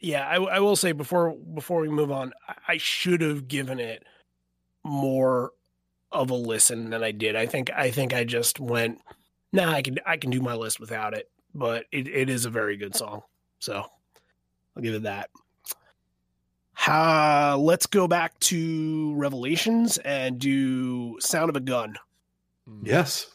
[0.00, 3.80] Yeah, I, I will say before before we move on, I, I should have given
[3.80, 4.04] it
[4.84, 5.52] more
[6.12, 7.36] of a listen than I did.
[7.36, 9.00] I think I think I just went,
[9.52, 11.30] nah, I can I can do my list without it.
[11.54, 13.22] But it, it is a very good song,
[13.58, 13.84] so
[14.76, 15.30] I'll give it that.
[16.86, 21.96] Uh, let's go back to Revelations and do Sound of a Gun.
[22.82, 23.26] Yes.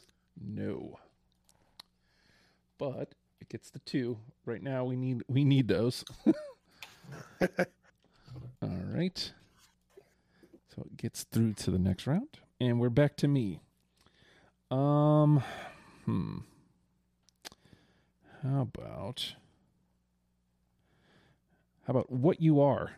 [0.43, 0.99] No.
[2.77, 4.17] But it gets the two.
[4.45, 6.03] Right now we need we need those.
[7.41, 7.53] All
[8.61, 9.31] right.
[10.75, 12.39] So it gets through to the next round.
[12.59, 13.61] And we're back to me.
[14.69, 15.43] Um
[16.05, 16.39] hmm.
[18.41, 19.35] How about
[21.87, 22.91] How about what you are?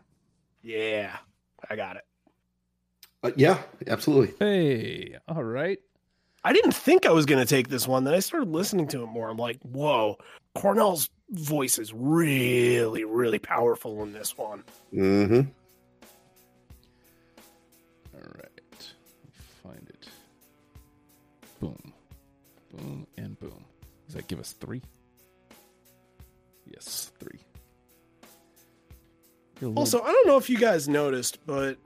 [0.64, 1.18] Yeah,
[1.70, 2.06] I got it.
[3.22, 4.34] Uh, yeah, absolutely.
[4.40, 5.80] Hey, all right.
[6.46, 8.04] I didn't think I was going to take this one.
[8.04, 9.30] Then I started listening to it more.
[9.30, 10.20] I'm like, whoa,
[10.56, 14.64] Cornell's voice is really, really powerful in this one.
[14.94, 15.42] Mm-hmm.
[18.14, 18.94] All right.
[19.64, 20.08] Find it.
[21.60, 21.94] Boom.
[22.76, 23.66] Boom and boom.
[24.06, 24.84] Does that give us three?
[26.68, 27.40] Yes, three.
[29.62, 31.80] Little- Also, I don't know if you guys noticed, but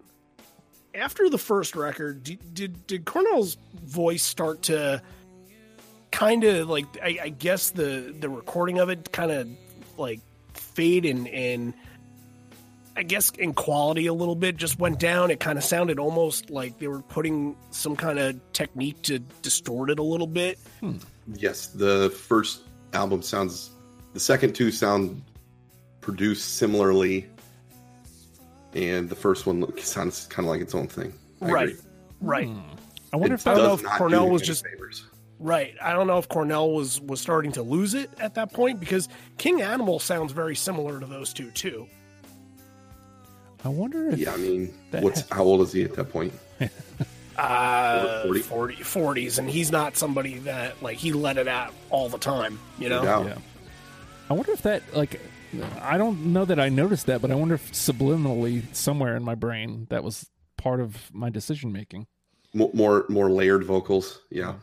[0.93, 5.01] after the first record, did did, did Cornell's voice start to
[6.11, 9.47] kind of like I, I guess the the recording of it kind of
[9.97, 10.19] like
[10.53, 11.73] fade and and
[12.95, 15.31] I guess in quality a little bit just went down.
[15.31, 19.89] It kind of sounded almost like they were putting some kind of technique to distort
[19.89, 20.59] it a little bit.
[20.81, 20.97] Hmm.
[21.33, 23.69] Yes, the first album sounds.
[24.13, 25.21] The second two sound
[26.01, 27.27] produced similarly,
[28.73, 31.13] and the first one sounds kind of like its own thing.
[31.41, 31.81] I right, agree.
[32.21, 32.47] right.
[32.47, 32.59] Hmm.
[33.13, 35.05] I wonder It if I don't know if Cornell was just- favors.
[35.41, 35.73] Right.
[35.81, 39.07] I don't know if Cornell was was starting to lose it at that point because
[39.37, 41.87] King Animal sounds very similar to those two too.
[43.63, 46.33] I wonder if Yeah, I mean, what's how old is he at that point?
[47.37, 48.75] Uh, Over 40?
[48.75, 52.59] 40s, and he's not somebody that like he let it out all the time.
[52.77, 53.01] You know.
[53.01, 53.37] Yeah.
[54.29, 55.21] I wonder if that like
[55.81, 59.35] I don't know that I noticed that, but I wonder if subliminally somewhere in my
[59.35, 62.07] brain that was part of my decision making.
[62.53, 64.21] Mo- More more layered vocals.
[64.29, 64.55] Yeah.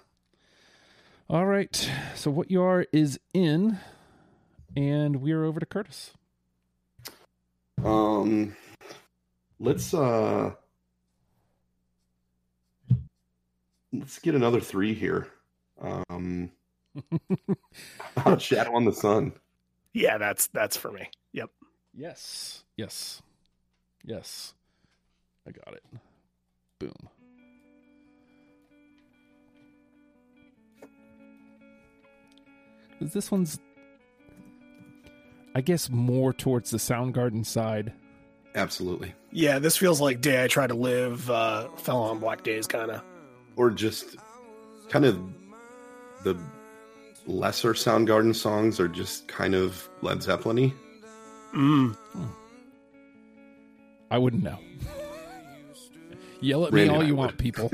[1.28, 1.90] All right.
[2.14, 3.78] So what you are is in
[4.76, 6.12] and we're over to Curtis.
[7.84, 8.54] Um,
[9.58, 10.52] let's uh,
[13.92, 15.28] let's get another three here.
[15.80, 16.50] Um,
[18.38, 19.32] Shadow on the Sun.
[19.96, 21.08] Yeah, that's that's for me.
[21.32, 21.48] Yep.
[21.94, 22.64] Yes.
[22.76, 23.22] Yes.
[24.04, 24.52] Yes.
[25.48, 25.82] I got it.
[26.78, 27.08] Boom.
[33.00, 33.58] This one's,
[35.54, 37.94] I guess, more towards the Soundgarden side.
[38.54, 39.14] Absolutely.
[39.32, 42.90] Yeah, this feels like Day I Try to Live, uh, Fell on Black Days kind
[42.90, 43.02] of.
[43.56, 44.16] Or just
[44.90, 45.18] kind of
[46.22, 46.36] the
[47.26, 50.72] lesser Soundgarden songs are just kind of Led Zeppelin-y.
[51.54, 51.96] Mm.
[54.10, 54.58] I wouldn't know.
[56.40, 57.18] Yell at me all you would.
[57.18, 57.70] want, people.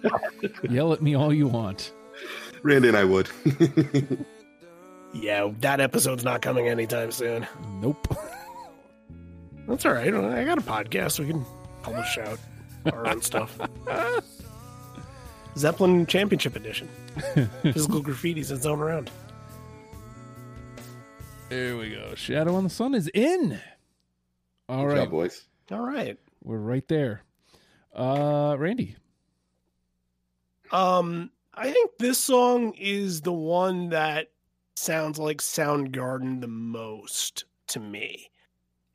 [0.70, 1.92] Yell at me all you want.
[2.62, 3.28] Randy and I would.
[5.14, 7.46] Yeah, that episode's not coming anytime soon.
[7.82, 8.16] Nope.
[9.68, 10.06] That's all right.
[10.12, 11.20] I got a podcast.
[11.20, 11.44] We can
[11.82, 12.38] publish out
[12.90, 13.58] our own stuff.
[15.56, 16.88] Zeppelin Championship Edition.
[17.62, 19.10] Physical graffiti's its own round.
[21.48, 22.14] There we go.
[22.14, 23.60] Shadow on the Sun is in.
[24.68, 24.96] All Good right.
[25.02, 25.44] job, boys.
[25.70, 26.18] All right.
[26.42, 27.22] We're right there.
[27.94, 28.96] Uh Randy.
[30.70, 34.28] Um, I think this song is the one that
[34.76, 38.30] sounds like Soundgarden the most to me.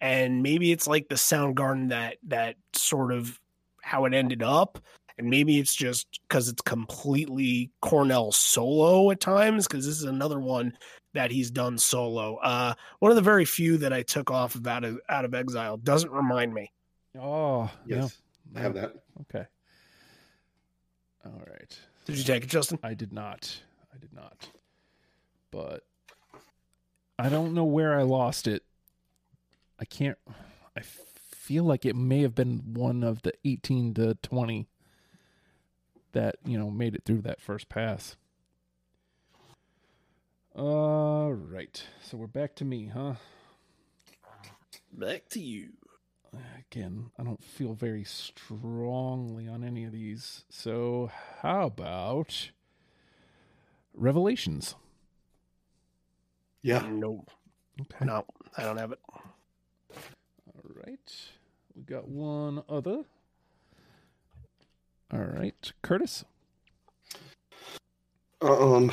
[0.01, 3.39] And maybe it's like the Soundgarden that that sort of
[3.83, 4.79] how it ended up.
[5.17, 10.39] And maybe it's just because it's completely Cornell solo at times, because this is another
[10.39, 10.77] one
[11.13, 12.35] that he's done solo.
[12.37, 15.33] Uh one of the very few that I took off of out of out of
[15.33, 16.71] exile doesn't remind me.
[17.19, 18.17] Oh, Yes,
[18.53, 18.59] no.
[18.59, 18.93] I have that.
[19.21, 19.45] Okay.
[21.25, 21.79] All right.
[22.05, 22.77] Did you take it, Justin?
[22.83, 23.59] I did not.
[23.93, 24.47] I did not.
[25.51, 25.83] But
[27.17, 28.63] I don't know where I lost it.
[29.79, 30.17] I can't.
[30.77, 34.67] I feel like it may have been one of the 18 to 20
[36.17, 38.17] that, you know, made it through that first pass.
[40.55, 41.83] All right.
[42.01, 43.13] So we're back to me, huh?
[44.91, 45.69] Back to you.
[46.71, 50.43] Again, I don't feel very strongly on any of these.
[50.49, 51.11] So,
[51.43, 52.49] how about
[53.93, 54.73] Revelations?
[56.63, 56.83] Yeah.
[56.89, 57.25] No,
[57.79, 58.05] Okay.
[58.05, 58.25] no,
[58.57, 58.99] I don't have it.
[59.13, 59.21] All
[60.85, 61.15] right.
[61.75, 63.05] We got one other.
[65.13, 65.71] All right.
[65.81, 66.25] Curtis.
[68.41, 68.91] Um,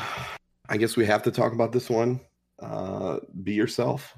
[0.69, 2.21] I guess we have to talk about this one.
[2.61, 4.17] Uh, be yourself.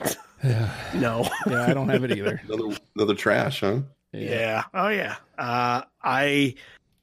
[0.44, 1.28] yeah, No.
[1.46, 2.40] I don't have it either.
[2.48, 3.80] Another another trash, huh?
[4.12, 4.64] Yeah.
[4.72, 5.16] Oh yeah.
[5.36, 6.54] Uh I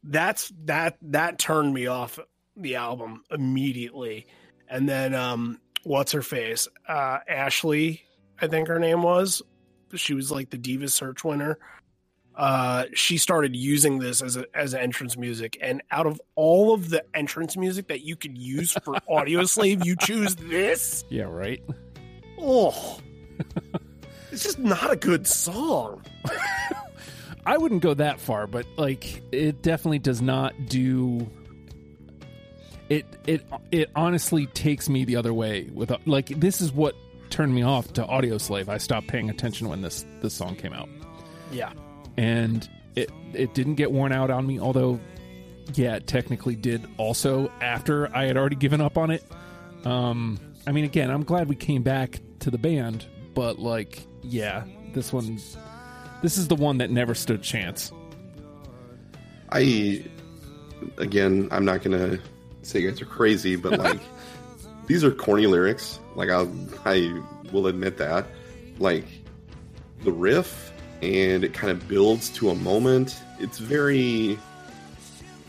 [0.04, 2.20] that's that that turned me off
[2.56, 4.28] the album immediately.
[4.70, 6.68] And then um what's her face?
[6.88, 8.04] Uh Ashley,
[8.42, 9.42] I think her name was.
[9.94, 11.60] She was like the Diva search winner.
[12.42, 16.90] Uh she started using this as a as entrance music and out of all of
[16.90, 21.06] the entrance music that you could use for Audioslave, you choose this?
[21.10, 21.62] Yeah, right.
[22.40, 23.00] Oh.
[24.32, 26.04] It's just not a good song.
[27.46, 31.30] I wouldn't go that far, but like it definitely does not do
[32.88, 36.96] it it it honestly takes me the other way with like this is what
[37.30, 38.70] turned me off to Audioslave.
[38.70, 40.88] I stopped paying attention when this this song came out.
[41.52, 41.74] Yeah.
[42.18, 45.00] And it it didn't get worn out on me although
[45.74, 49.24] yeah it technically did also after i had already given up on it
[49.86, 54.64] um i mean again i'm glad we came back to the band but like yeah
[54.94, 55.40] this one
[56.22, 57.92] this is the one that never stood a chance
[59.52, 60.04] I
[60.98, 62.20] again, I'm not gonna
[62.62, 64.00] say you guys are crazy, but like
[64.88, 66.00] these are corny lyrics.
[66.16, 66.52] Like I'll
[66.86, 67.22] I
[67.52, 68.26] will admit that.
[68.80, 69.06] Like
[70.04, 70.71] the riff
[71.02, 73.20] and it kind of builds to a moment.
[73.40, 74.38] It's very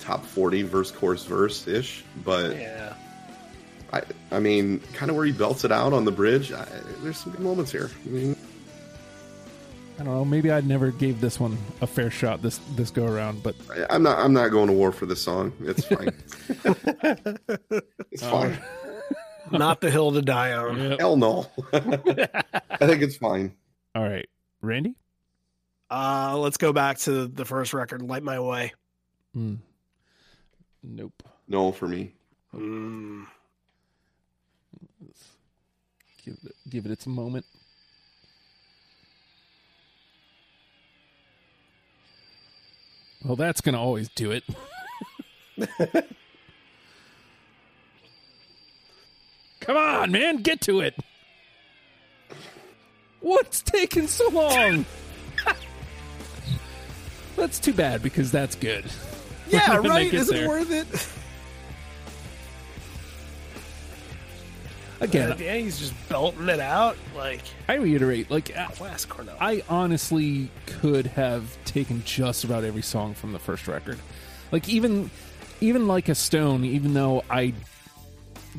[0.00, 2.94] top 40 verse chorus verse ish, but Yeah.
[3.92, 6.50] I I mean, kind of where he belts it out on the bridge.
[6.52, 6.66] I,
[7.02, 7.90] there's some good moments here.
[8.06, 8.36] I mean,
[9.98, 13.04] i don't know maybe i never gave this one a fair shot this this go
[13.06, 15.52] around but I, I'm not I'm not going to war for this song.
[15.60, 16.08] It's fine.
[18.10, 18.52] it's fine.
[18.54, 18.58] Um,
[19.58, 20.78] not the hill to die on.
[20.80, 20.98] Yep.
[20.98, 21.46] Hell no.
[21.74, 23.54] I think it's fine.
[23.94, 24.26] all right
[24.62, 24.94] randy
[25.92, 28.72] Uh, let's go back to the first record, "Light My Way."
[29.34, 29.56] Hmm.
[30.82, 32.14] nope No for me.
[32.54, 33.26] Mm.
[36.24, 37.44] give it give it its moment
[43.24, 44.44] well that's gonna always do it
[49.60, 50.94] come on man get to it
[53.20, 54.84] what's taking so long
[57.36, 58.84] that's too bad because that's good
[59.48, 60.10] Yeah, When right.
[60.10, 61.08] get Is it worth it?
[65.00, 69.36] again yeah, he's just belting it out like i reiterate like uh, class Cornell.
[69.40, 73.98] I honestly could have taken just about every song from the first record.
[74.52, 75.10] Like even
[75.60, 77.52] even like a stone, even though I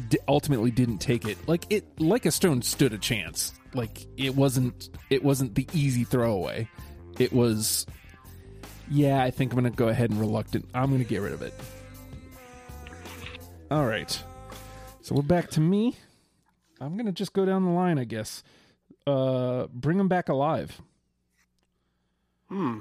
[0.10, 1.38] d- ultimately didn't take it.
[1.48, 3.54] Like it like a stone stood a chance.
[3.74, 6.68] Like it wasn't it wasn't the easy throwaway.
[7.20, 7.86] It was
[8.90, 10.68] yeah, I think I'm going to go ahead and reluctant.
[10.74, 11.54] I'm going to get rid of it.
[13.72, 14.24] All right.
[15.02, 15.98] So we're back to me.
[16.80, 18.44] I'm going to just go down the line, I guess.
[19.06, 20.82] Uh, bring them back alive.
[22.50, 22.80] Hmm.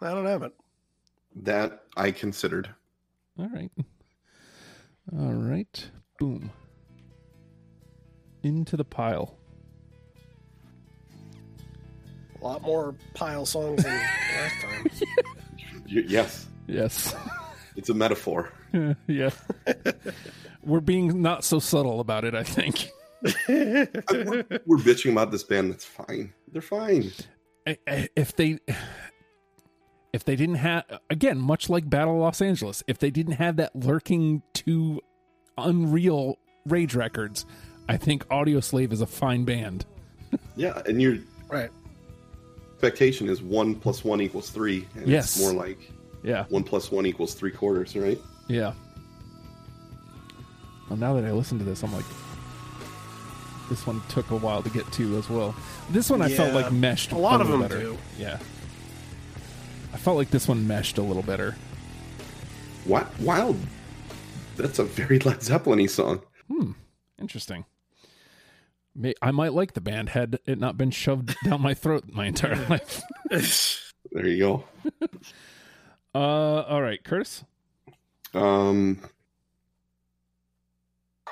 [0.00, 0.52] I don't have it.
[1.36, 2.68] That I considered.
[3.38, 3.70] All right.
[5.12, 5.90] All right.
[6.18, 6.50] Boom.
[8.42, 9.36] Into the pile.
[12.40, 14.86] A lot more pile songs than last time.
[15.94, 17.14] Y- yes, Yes.
[17.76, 18.50] it's a metaphor.
[19.06, 19.30] yeah.
[20.64, 22.88] we're being not so subtle about it, I think.
[23.48, 23.86] we're,
[24.66, 25.70] we're bitching about this band.
[25.72, 26.32] That's fine.
[26.50, 27.10] They're fine.
[27.66, 28.58] I- I- If they
[30.12, 33.56] if they didn't have again, much like Battle of Los Angeles, if they didn't have
[33.56, 35.00] that lurking to
[35.56, 37.46] unreal rage records,
[37.88, 39.84] I think Audioslave is a fine band.
[40.56, 41.18] Yeah, and you're
[41.48, 41.70] right.
[42.86, 44.86] Expectation is one plus one equals three.
[44.96, 45.36] And Yes.
[45.36, 45.78] it's more like
[46.24, 46.44] Yeah.
[46.48, 48.20] one plus one equals three quarters, right?
[48.48, 48.72] Yeah.
[50.88, 52.04] Well, now that I listen to this, I'm like,
[53.70, 55.54] this one took a while to get to as well.
[55.90, 57.80] This one I felt like meshed a lot of little them better.
[57.82, 57.98] do.
[58.18, 58.38] Yeah.
[59.94, 61.56] I felt like this one meshed a little better.
[62.84, 63.56] Wi- Wild.
[64.56, 66.20] That's a very Led Zeppelin song.
[66.48, 66.72] Hmm.
[67.20, 67.64] Interesting.
[68.94, 72.26] May, I might like the band had it not been shoved down my throat my
[72.26, 73.02] entire life.
[74.10, 74.64] There you go.
[76.14, 76.18] Uh,
[76.68, 77.42] all right, Curtis.
[78.34, 79.00] Um,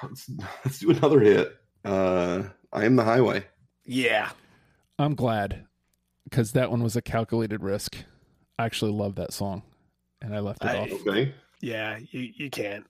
[0.03, 0.31] let's,
[0.65, 1.55] let's do another hit.
[1.85, 3.45] Uh, I am the highway.
[3.85, 4.31] yeah.
[4.99, 5.67] I'm glad
[6.25, 7.97] because that one was a calculated risk.
[8.59, 9.63] I actually love that song,
[10.23, 10.93] and I left it I- off.
[11.07, 11.35] Okay.
[11.61, 11.99] Yeah.
[12.11, 12.87] You you can't.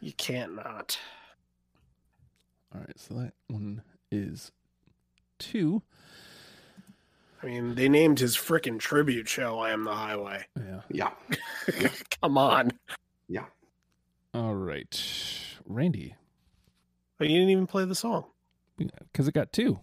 [0.00, 0.98] You can't not.
[2.76, 4.52] All right, so that one is
[5.38, 5.82] two.
[7.42, 10.80] I mean, they named his frickin' tribute show "I Am the Highway." Yeah.
[10.90, 11.88] Yeah.
[12.20, 12.72] Come on.
[13.28, 13.44] Yeah.
[14.34, 15.02] All right,
[15.64, 16.14] Randy,
[17.18, 18.24] But you didn't even play the song.
[18.76, 19.78] because it got two.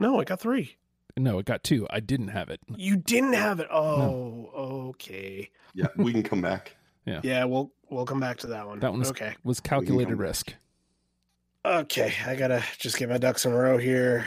[0.00, 0.76] No, it got three.
[1.16, 1.86] No, it got two.
[1.88, 2.58] I didn't have it.
[2.74, 3.68] You didn't have it.
[3.70, 4.50] Oh,
[4.90, 5.50] okay.
[5.74, 5.86] Yeah.
[5.96, 6.74] We can come back.
[7.06, 8.80] Yeah, Yeah, we'll we'll come back to that one.
[8.80, 9.34] That one was, okay.
[9.44, 10.26] was calculated come back.
[10.26, 10.54] risk.
[11.64, 14.26] Okay, I gotta just get my ducks in a row here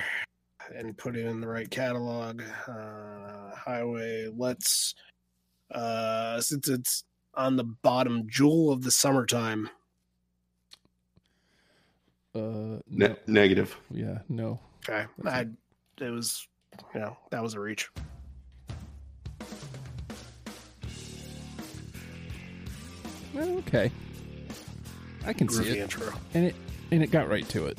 [0.73, 2.41] and put it in the right catalog.
[2.67, 4.29] Uh, highway.
[4.36, 4.95] Let's.
[5.69, 9.69] Uh, since it's on the bottom, jewel of the summertime.
[12.33, 13.75] Uh, Ne- negative.
[13.91, 14.59] Yeah, no.
[14.88, 16.03] Okay, That's I.
[16.05, 16.47] It was,
[16.93, 17.89] you know, that was a reach.
[23.36, 23.91] Okay.
[25.25, 26.13] I can see it, intro.
[26.33, 26.55] and it
[26.95, 27.77] and it got right to it.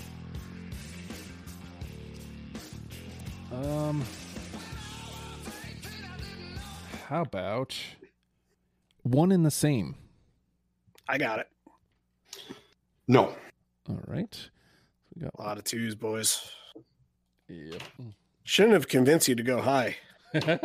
[3.51, 4.05] Um,
[7.09, 7.75] how about
[9.05, 9.95] one in the same?
[11.09, 11.49] I got it.
[13.09, 13.35] No.
[13.89, 14.51] All right.
[15.15, 16.51] We got A lot of twos, boys.
[17.49, 17.83] Yep.
[18.45, 19.97] Shouldn't have convinced you to go high.
[20.35, 20.59] well,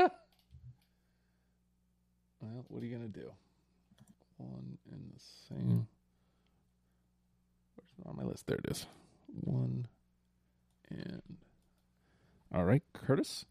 [2.41, 3.31] what are you gonna do?
[4.37, 5.87] One in the same.
[8.01, 8.47] Where's it on my list?
[8.47, 8.85] There it is.
[9.41, 9.87] One
[10.89, 11.21] and.
[12.53, 13.45] All right, Curtis.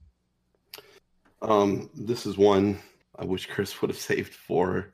[1.43, 2.79] Um, this is one
[3.19, 4.91] I wish Chris would have saved for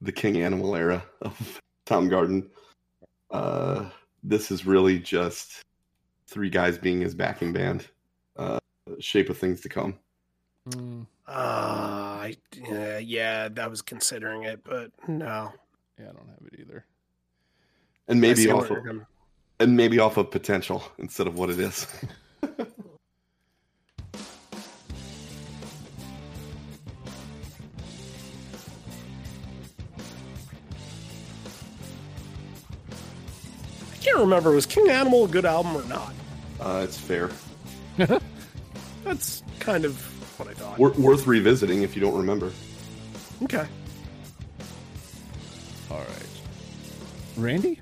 [0.00, 2.48] the King Animal era of Tom Garden.
[3.30, 3.90] Uh,
[4.22, 5.62] this is really just
[6.26, 7.86] three guys being his backing band.
[8.36, 8.58] Uh,
[9.00, 9.98] shape of things to come.
[10.70, 12.36] Mm, Uh, I,
[12.70, 15.52] uh, yeah, I was considering it, but no.
[15.98, 16.86] yeah, I don't have it either.
[18.08, 18.78] And maybe see off of,
[19.60, 21.86] and maybe off of potential instead of what it is.
[33.92, 34.50] I can't remember.
[34.52, 36.12] Was King Animal a good album or not?
[36.60, 37.30] Uh, it's fair.
[39.04, 39.96] That's kind of
[40.38, 40.78] what I thought.
[40.78, 42.52] Wor- worth revisiting if you don't remember.
[43.42, 43.66] Okay.
[45.90, 46.28] All right,
[47.36, 47.80] Randy.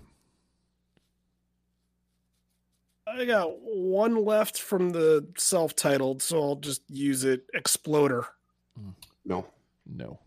[3.12, 7.44] I got one left from the self-titled, so I'll just use it.
[7.54, 8.26] Exploder.
[9.24, 9.46] No.
[9.86, 10.18] No.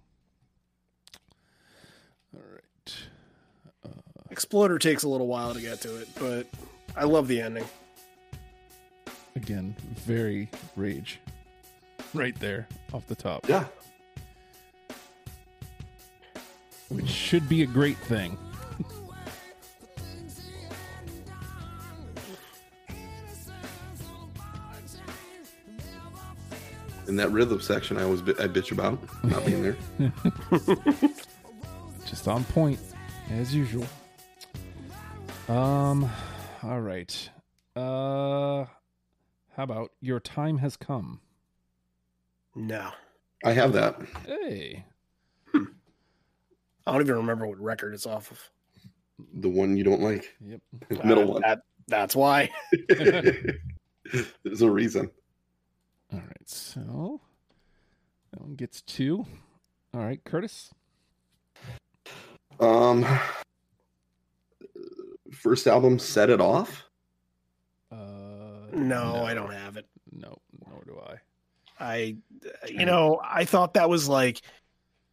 [2.35, 2.95] All right.
[3.85, 3.89] Uh,
[4.31, 6.47] Exploder takes a little while to get to it, but
[6.95, 7.65] I love the ending.
[9.35, 9.75] Again,
[10.05, 11.19] very rage.
[12.13, 13.65] Right there, off the top, Yeah.
[16.89, 18.37] which should be a great thing.
[27.07, 29.77] In that rhythm section, I always bi- I bitch about not being there.
[32.05, 32.79] Just on point.
[33.29, 33.85] as usual.
[35.49, 36.09] Um,
[36.61, 37.29] all right.
[37.75, 38.65] Uh,
[39.55, 41.19] how about your time has come?
[42.55, 42.91] No.
[43.43, 43.99] I have that.
[44.25, 44.85] Hey,
[45.55, 48.39] I don't even remember what record it's off of.
[49.41, 50.33] The one you don't like.
[50.39, 50.61] yep.
[51.03, 51.41] Middle Uh, one.
[51.41, 52.49] That, that's why.
[52.89, 55.11] There's a reason.
[56.13, 57.21] All right, so
[58.31, 59.25] that one gets two.
[59.93, 60.69] All right, Curtis.
[62.59, 63.05] Um,
[65.31, 66.83] first album, Set It Off.
[67.91, 69.87] Uh, No, I don't have it.
[70.11, 70.37] No,
[70.67, 71.15] nor do I.
[71.79, 72.15] I,
[72.69, 74.41] you know, I thought that was like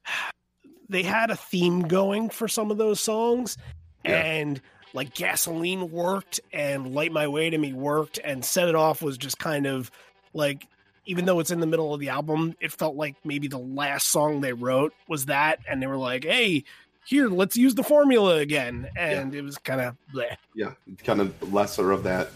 [0.89, 3.57] they had a theme going for some of those songs,
[4.05, 4.21] Yeah.
[4.21, 4.61] and
[4.93, 9.17] like gasoline worked, and light my way to me worked, and set it off was
[9.17, 9.91] just kind of
[10.35, 10.67] like.
[11.11, 14.07] Even though it's in the middle of the album, it felt like maybe the last
[14.07, 16.63] song they wrote was that, and they were like, "Hey,
[17.05, 20.37] here, let's use the formula again," and it was kind of bleh.
[20.55, 22.29] Yeah, kind of lesser of that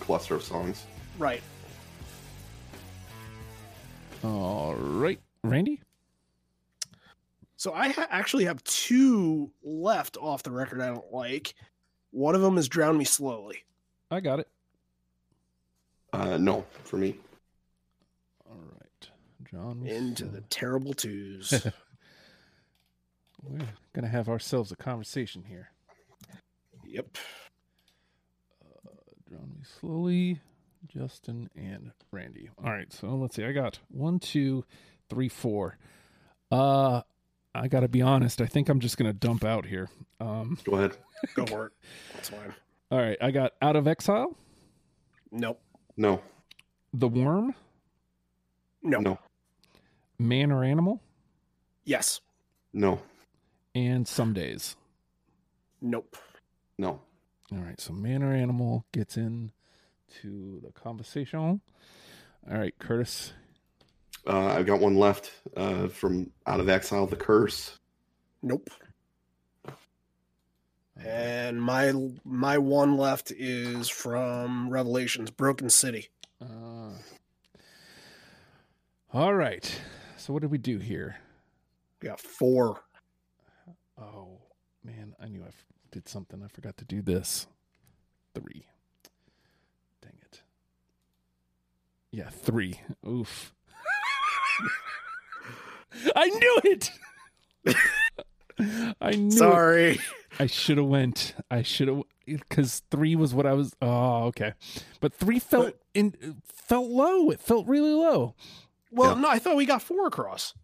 [0.00, 0.84] cluster of songs.
[1.20, 1.40] right.
[4.24, 5.80] All right, Randy.
[7.56, 11.54] So I ha- actually have two left off the record I don't like.
[12.10, 13.62] One of them is "Drown Me Slowly."
[14.10, 14.48] I got it.
[16.12, 17.18] Uh, no, for me.
[19.54, 19.86] All right, John.
[19.86, 21.66] Into the terrible twos.
[23.42, 23.60] We're
[23.92, 25.70] gonna have ourselves a conversation here.
[26.84, 27.16] yep.
[29.28, 30.40] Drown me slowly,
[30.86, 32.48] Justin and Randy.
[32.62, 33.44] All right, so let's see.
[33.44, 34.64] I got one, two,
[35.10, 35.78] three, four.
[36.50, 37.02] Uh,
[37.54, 38.40] I gotta be honest.
[38.40, 39.88] I think I'm just gonna dump out here.
[40.20, 40.96] Um, Go ahead.
[41.34, 41.72] Go for it.
[42.14, 42.54] That's fine.
[42.90, 44.36] all right, I got Out of Exile,
[45.32, 45.60] Nope.
[45.96, 46.20] No,
[46.94, 47.54] The Worm,
[48.82, 48.98] No.
[49.00, 49.18] no,
[50.18, 51.02] Man or Animal,
[51.84, 52.20] Yes.
[52.72, 53.00] no,
[53.74, 54.76] and Some Days.
[55.80, 56.16] Nope.
[56.78, 57.00] no.
[57.52, 59.52] All right, so Man or Animal gets in
[60.22, 61.38] to the conversation.
[61.38, 61.60] All
[62.58, 63.32] right, Curtis.
[64.26, 67.78] Uh, I've got one left uh, from Out of Exile, The Curse.
[68.42, 68.68] Nope.
[70.98, 71.92] And my
[72.24, 76.08] my one left is from Revelations, Broken City.
[76.40, 76.92] Uh,
[79.12, 79.78] all right.
[80.26, 81.18] So what did we do here?
[82.02, 82.80] We got four.
[83.96, 84.40] Oh
[84.82, 86.42] man, I knew I f- did something.
[86.42, 87.46] I forgot to do this.
[88.34, 88.66] Three.
[90.02, 90.42] Dang it.
[92.10, 92.80] Yeah, three.
[93.06, 93.54] Oof.
[96.16, 96.90] I knew it.
[99.00, 99.28] I knew.
[99.28, 99.32] It.
[99.32, 100.00] Sorry.
[100.40, 101.36] I should have went.
[101.52, 103.76] I should have because three was what I was.
[103.80, 104.54] Oh, okay.
[104.98, 107.30] But three felt in felt low.
[107.30, 108.34] It felt really low.
[108.96, 109.20] Well, Yeah.
[109.20, 110.54] no, I thought we got four across.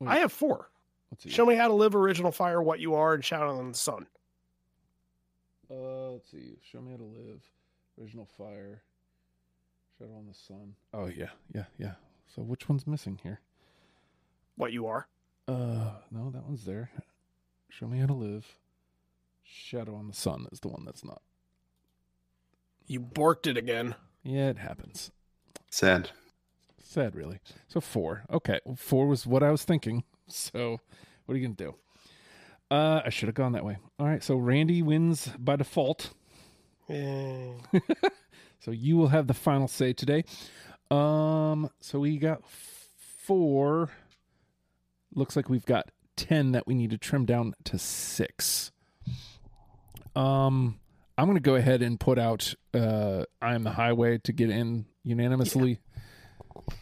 [0.00, 0.08] Wait.
[0.10, 0.68] I have four.
[1.10, 1.30] Let's see.
[1.30, 4.06] Show me how to live, original fire, what you are, and shout on the sun.
[5.70, 6.58] Uh, let's see.
[6.70, 7.40] Show me how to live.
[8.00, 8.82] Original fire.
[9.98, 10.74] Shadow on the sun.
[10.94, 11.94] Oh yeah, yeah, yeah.
[12.34, 13.40] So which one's missing here?
[14.56, 15.08] What you are.
[15.46, 16.90] Uh, no, that one's there.
[17.68, 18.46] Show me how to live.
[19.44, 21.22] Shadow on the sun is the one that's not.
[22.86, 23.94] You borked it again.
[24.22, 25.10] Yeah, it happens.
[25.70, 26.10] Sad.
[26.88, 27.38] Sad, really.
[27.68, 28.24] So four.
[28.30, 30.04] Okay, well, four was what I was thinking.
[30.30, 30.78] So,
[31.24, 31.74] what are you gonna do?
[32.70, 33.78] Uh, I should have gone that way.
[33.98, 34.22] All right.
[34.22, 36.12] So Randy wins by default.
[38.60, 40.24] So you will have the final say today.
[40.90, 43.88] Um, so we got four.
[45.14, 48.70] Looks like we've got ten that we need to trim down to six.
[50.14, 50.78] Um,
[51.16, 54.84] I'm gonna go ahead and put out uh "I Am the Highway" to get in
[55.04, 55.78] unanimously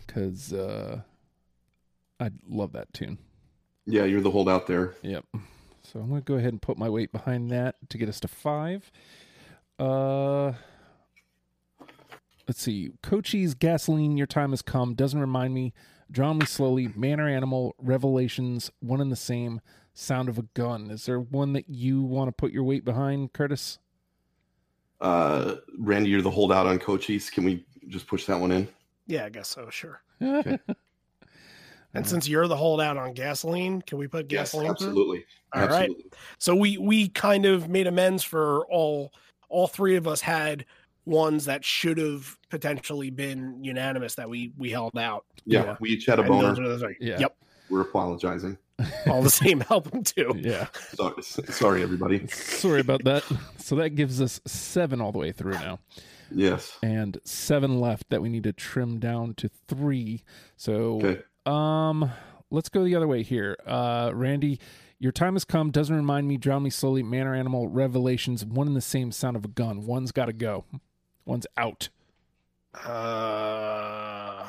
[0.07, 1.01] because uh,
[2.21, 3.19] I love that tune.
[3.87, 4.95] Yeah, you're the holdout there.
[5.03, 5.25] Yep.
[5.83, 8.19] So I'm going to go ahead and put my weight behind that to get us
[8.21, 8.91] to five.
[9.79, 10.53] Uh,
[12.49, 12.91] let's see.
[13.03, 14.17] Cochise gasoline.
[14.17, 14.95] Your time has come.
[14.95, 15.73] Doesn't remind me.
[16.11, 16.89] Draw me slowly.
[16.97, 17.77] Man or animal.
[17.79, 18.71] Revelations.
[18.81, 19.61] One and the same.
[19.95, 20.91] Sound of a gun.
[20.91, 23.79] Is there one that you want to put your weight behind, Curtis?
[25.01, 27.31] Uh, Randy, you're the holdout on Cochise.
[27.31, 28.69] Can we just push that one in?
[29.07, 29.69] Yeah, I guess so.
[29.71, 30.01] Sure.
[30.23, 30.59] Okay.
[31.95, 34.67] And Uh, since you're the holdout on gasoline, can we put Yes, gasoline?
[34.77, 34.89] through?
[34.89, 35.25] absolutely.
[35.55, 35.71] All right.
[35.89, 36.05] absolutely.
[36.39, 39.13] So we we kind of made amends for all
[39.49, 40.67] all three of us had
[41.07, 45.25] ones that should have potentially been unanimous that we we held out.
[45.47, 45.77] Yeah, Yeah.
[45.81, 46.87] we each had a And those boner.
[46.87, 46.95] are.
[47.01, 47.19] Yeah.
[47.21, 47.37] Yep.
[47.71, 48.59] We're apologizing.
[49.07, 50.35] All the same album too.
[50.39, 50.67] yeah.
[50.95, 52.27] Sorry, sorry, everybody.
[52.29, 53.25] Sorry about that.
[53.59, 55.79] So that gives us seven all the way through now.
[56.31, 56.77] Yes.
[56.83, 60.25] and seven left that we need to trim down to three.
[60.57, 61.23] So, Okay.
[61.47, 62.11] um,
[62.51, 63.57] let's go the other way here.
[63.65, 64.59] Uh, Randy,
[64.99, 65.71] Your time has come.
[65.71, 66.37] Doesn't remind me.
[66.37, 67.03] Drown me slowly.
[67.03, 68.45] Man or animal revelations.
[68.45, 69.87] One and the same sound of a gun.
[69.87, 70.65] One's got to go.
[71.25, 71.89] One's out.
[72.75, 74.49] Uh,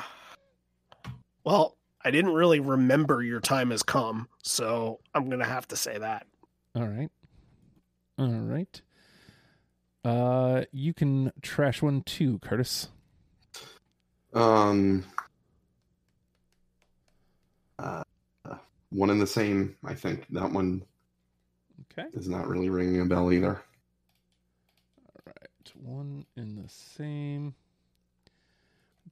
[1.44, 1.77] well,
[2.08, 6.26] I didn't really remember your time has come, so I'm gonna have to say that.
[6.74, 7.10] All right.
[8.18, 8.80] All right.
[10.02, 12.88] Uh, you can trash one too, Curtis.
[14.32, 15.04] Um,
[17.78, 18.04] uh,
[18.88, 19.76] one and the same.
[19.84, 20.86] I think that one
[21.92, 22.08] Okay.
[22.14, 23.60] is not really ringing a bell either.
[25.04, 25.72] All right.
[25.74, 27.54] One in the same.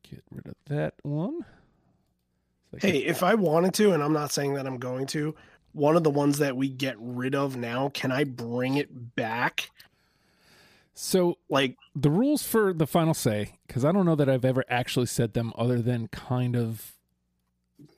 [0.03, 1.44] Get rid of that one.
[2.75, 5.35] I Hey, if I wanted to, and I'm not saying that I'm going to,
[5.73, 9.71] one of the ones that we get rid of now, can I bring it back?
[10.95, 14.64] So Like, the rules for the final say, because I don't know that I've ever
[14.69, 16.95] actually said them other than kind of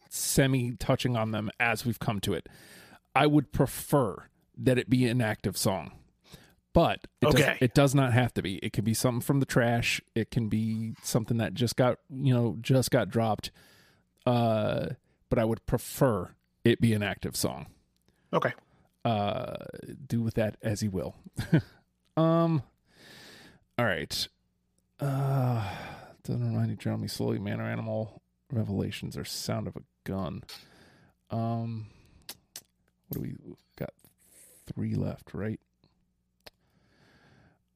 [0.08, 2.48] semi touching on them as we've come to it.
[3.14, 4.24] I would prefer
[4.56, 5.92] that it be an active song.
[6.72, 7.58] But it, does, Okay.
[7.60, 8.56] it does not have to be.
[8.58, 10.00] It can be something from the trash.
[10.14, 13.50] It can be something that just got, you know, just got dropped.
[14.28, 14.90] Uh,
[15.30, 16.30] but I would prefer
[16.64, 17.66] it be an active song.
[18.32, 18.52] Okay,
[19.04, 19.56] uh
[20.06, 21.14] do with that as he will.
[22.16, 22.62] Um
[23.78, 24.28] all right.
[24.98, 25.62] Uh
[26.24, 28.20] doesn't remind you drown me slowly man or animal
[28.52, 30.42] revelations or sound of a gun.
[31.30, 31.86] Um
[33.06, 33.36] what do we
[33.76, 33.94] got
[34.66, 35.60] three left right?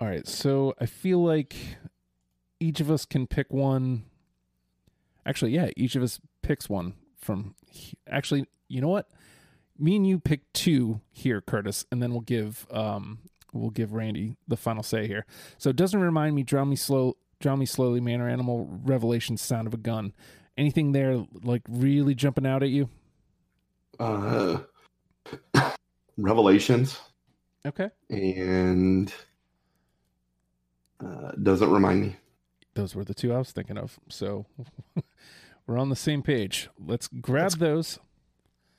[0.01, 1.55] All right so i feel like
[2.59, 4.03] each of us can pick one.
[5.25, 9.09] Actually yeah each of us picks one from he- actually you know what
[9.79, 13.19] me and you pick two here, Curtis, and then we'll give um
[13.53, 15.27] we'll give Randy the final say here.
[15.59, 19.37] So it doesn't remind me drown me slow drown me slowly, man or animal revelation
[19.37, 20.13] sound of a gun.
[20.57, 22.89] Anything there like really jumping out at you?
[23.99, 24.59] Uh,
[26.19, 27.01] Revelations
[27.67, 27.89] Okay.
[28.11, 29.13] and
[31.05, 32.17] uh, doesn't remind me.
[32.75, 33.99] Those were the two I was thinking of.
[34.09, 34.47] So
[35.73, 36.69] we're on the same page.
[36.79, 37.99] Let's grab That's- those.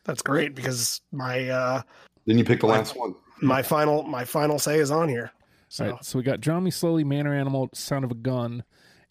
[0.03, 1.81] that's great because my uh
[2.25, 3.15] Then you pick the last one.
[3.41, 5.31] my final my final say is on here.
[5.69, 6.05] So All right.
[6.05, 8.63] So we got drown me slowly, man or animal, sound of a gun,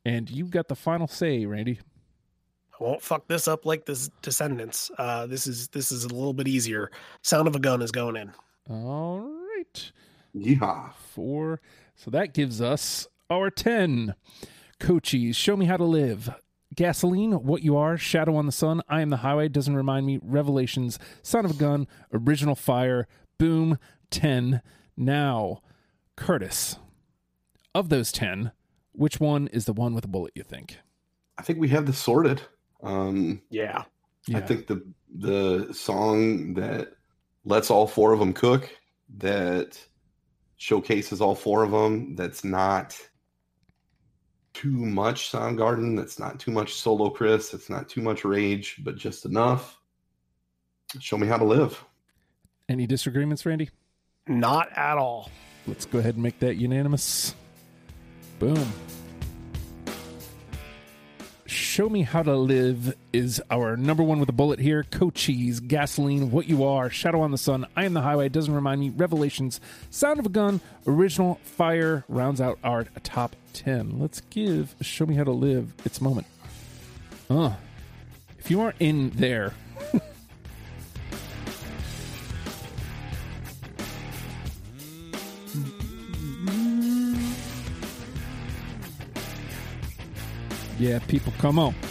[0.05, 1.81] and you've got the final say, Randy.
[2.81, 4.91] I won't fuck this up like this Descendants.
[4.97, 6.91] Uh, this is this is a little bit easier.
[7.23, 8.33] Sound of a gun is going in.
[8.71, 9.21] All
[9.57, 9.93] right.
[10.37, 10.93] Yeehaw.
[10.95, 11.61] four.
[11.97, 14.15] So that gives us our 10.
[14.81, 16.31] Cochise, show me how to live.
[16.75, 17.97] Gasoline, what you are.
[17.97, 18.83] Shadow on the sun.
[18.89, 19.49] I am the highway.
[19.49, 20.19] Doesn't remind me.
[20.23, 21.87] Revelations, son of a gun.
[22.13, 23.07] Original fire.
[23.39, 23.79] Boom.
[24.11, 24.61] 10.
[24.97, 25.63] Now,
[26.17, 26.77] Curtis,
[27.75, 28.53] of those 10,
[28.93, 30.79] which one is the one with a bullet, you think?
[31.39, 32.43] I think we have this sorted.
[32.83, 33.85] Um, Yeah.
[34.35, 36.93] I think the the song that
[37.45, 38.71] lets all four of them cook,
[39.17, 39.79] that
[40.57, 42.97] showcases all four of them, that's not
[44.55, 48.97] too much Soundgarden, that's not too much Solo Chris, that's not too much Rage, but
[48.97, 49.79] just enough.
[50.99, 51.83] Show me how to live.
[52.69, 53.71] Any disagreements, Randy?
[54.27, 55.31] Not at all.
[55.67, 57.35] Let's go ahead and make that unanimous.
[58.39, 58.73] Boom.
[61.73, 64.85] Show Me How to Live is our number one with a bullet here.
[64.91, 68.83] Cochise, Gasoline, What You Are, Shadow on the Sun, I Am the Highway, Doesn't Remind
[68.83, 69.59] Me, Revelations,
[69.89, 73.99] Sound of a Gun, Original Fire rounds out our top 10.
[73.99, 76.27] Let's give Show Me How to Live its moment.
[77.31, 77.55] Uh,
[78.39, 79.55] if you aren't in there,
[90.83, 91.75] yeah, people, come on.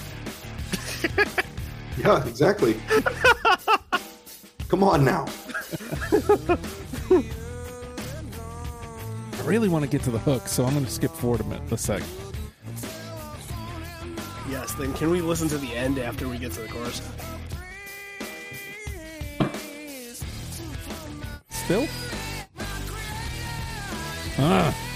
[1.97, 2.79] Yeah, exactly.
[4.69, 5.25] Come on now.
[9.33, 11.43] I really want to get to the hook, so I'm going to skip forward a
[11.43, 12.01] minute, a sec.
[14.49, 14.73] Yes.
[14.73, 17.01] Then can we listen to the end after we get to the chorus?
[21.49, 21.87] Still?
[24.39, 24.90] Ah.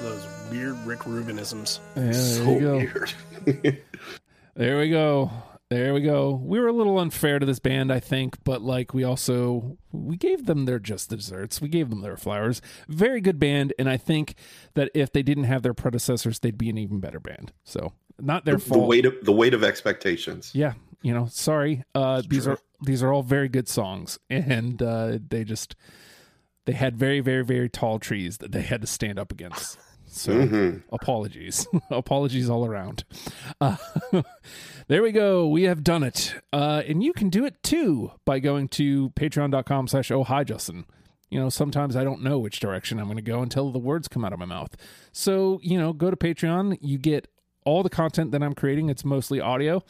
[0.00, 1.80] Those weird Rick Rubinisms.
[1.96, 2.76] Yeah, there so you go.
[2.76, 3.78] weird.
[4.54, 5.30] there we go.
[5.70, 6.30] There we go.
[6.42, 10.16] We were a little unfair to this band, I think, but like we also we
[10.16, 11.60] gave them their just desserts.
[11.60, 12.62] We gave them their flowers.
[12.88, 14.34] Very good band, and I think
[14.74, 17.52] that if they didn't have their predecessors, they'd be an even better band.
[17.64, 18.88] So not their the, the fault.
[18.88, 20.52] weight of the weight of expectations.
[20.54, 21.84] yeah, you know, sorry.
[21.94, 22.54] Uh, these true.
[22.54, 25.76] are these are all very good songs, and uh, they just
[26.64, 29.78] they had very very very tall trees that they had to stand up against.
[30.08, 30.82] So Mhm.
[30.92, 31.66] apologies.
[31.90, 33.04] Apologies all around.
[33.60, 33.76] Uh,
[34.88, 35.46] there we go.
[35.48, 36.34] We have done it.
[36.52, 40.84] Uh, and you can do it too by going to patreon.com slash oh hi justin
[41.30, 44.08] you know sometimes i don't know which direction i'm going to go until the words
[44.08, 44.74] come out of my mouth.
[45.12, 46.78] So you know go to patreon.
[46.80, 47.28] You get
[47.64, 48.88] all the content that i'm creating.
[48.88, 49.82] It's mostly audio.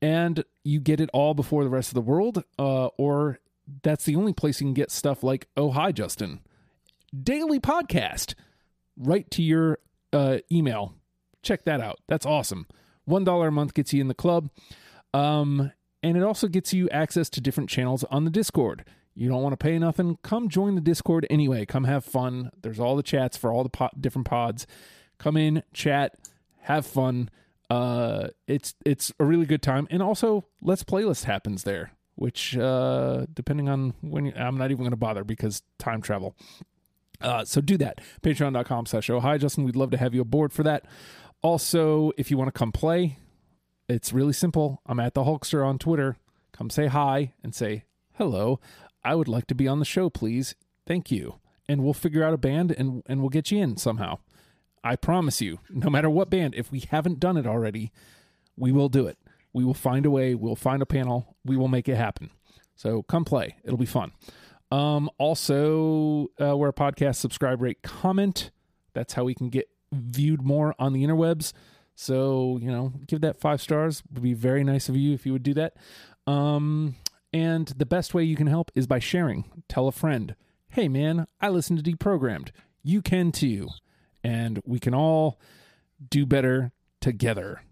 [0.00, 3.40] And you get it all before the rest of the world uh, or
[3.82, 6.40] that's the only place you can get stuff like oh hi justin
[7.22, 8.34] daily podcast
[8.96, 9.78] right to your
[10.12, 10.94] uh, email.
[11.42, 11.98] Check that out.
[12.08, 12.66] That's awesome.
[13.04, 14.50] One dollar a month gets you in the club,
[15.12, 15.72] um,
[16.02, 18.84] and it also gets you access to different channels on the Discord.
[19.14, 20.18] You don't want to pay nothing?
[20.22, 21.66] Come join the Discord anyway.
[21.66, 22.50] Come have fun.
[22.62, 24.66] There's all the chats for all the po- different pods.
[25.18, 26.16] Come in, chat,
[26.62, 27.30] have fun.
[27.70, 31.92] Uh, it's it's a really good time, and also Let's Playlist happens there.
[32.16, 36.36] Which, uh, depending on when, you, I'm not even going to bother because time travel.
[37.20, 38.00] Uh, so do that.
[38.22, 39.64] Patreon.com slash oh hi Justin.
[39.64, 40.84] We'd love to have you aboard for that.
[41.42, 43.18] Also, if you want to come play,
[43.88, 44.80] it's really simple.
[44.86, 46.16] I'm at the Hulkster on Twitter.
[46.52, 47.84] Come say hi and say
[48.14, 48.60] hello.
[49.04, 50.54] I would like to be on the show, please.
[50.86, 51.40] Thank you.
[51.68, 54.18] And we'll figure out a band and, and we'll get you in somehow.
[54.82, 57.90] I promise you, no matter what band, if we haven't done it already,
[58.56, 59.18] we will do it.
[59.52, 60.34] We will find a way.
[60.34, 61.36] We'll find a panel.
[61.44, 62.30] We will make it happen.
[62.76, 63.56] So come play.
[63.64, 64.12] It'll be fun.
[64.74, 68.50] Um, also, uh, we're a podcast, subscribe, rate, comment.
[68.92, 71.52] That's how we can get viewed more on the interwebs.
[71.94, 74.00] So, you know, give that five stars.
[74.00, 75.76] It Would be very nice of you if you would do that.
[76.26, 76.96] Um,
[77.32, 79.44] and the best way you can help is by sharing.
[79.68, 80.34] Tell a friend,
[80.70, 82.48] hey man, I listen to Deprogrammed.
[82.82, 83.68] You can too.
[84.24, 85.38] And we can all
[86.10, 87.62] do better together.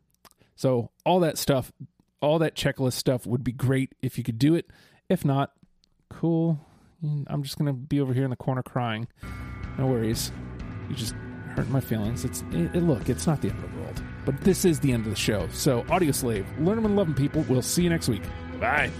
[0.55, 1.72] So, all that stuff,
[2.20, 4.70] all that checklist stuff would be great if you could do it.
[5.09, 5.50] If not,
[6.09, 6.64] cool.
[7.03, 9.09] I'm just gonna be over here in the corner crying.
[9.78, 10.30] No worries.
[10.88, 11.14] You just
[11.57, 12.24] hurt my feelings.
[12.24, 14.92] It's it, it- look, it's not the end of the world, but this is the
[14.92, 15.48] end of the show.
[15.53, 17.44] So, Audioslave, learn them and love them, people.
[17.48, 18.22] We'll see you next week.
[18.61, 18.90] Bye.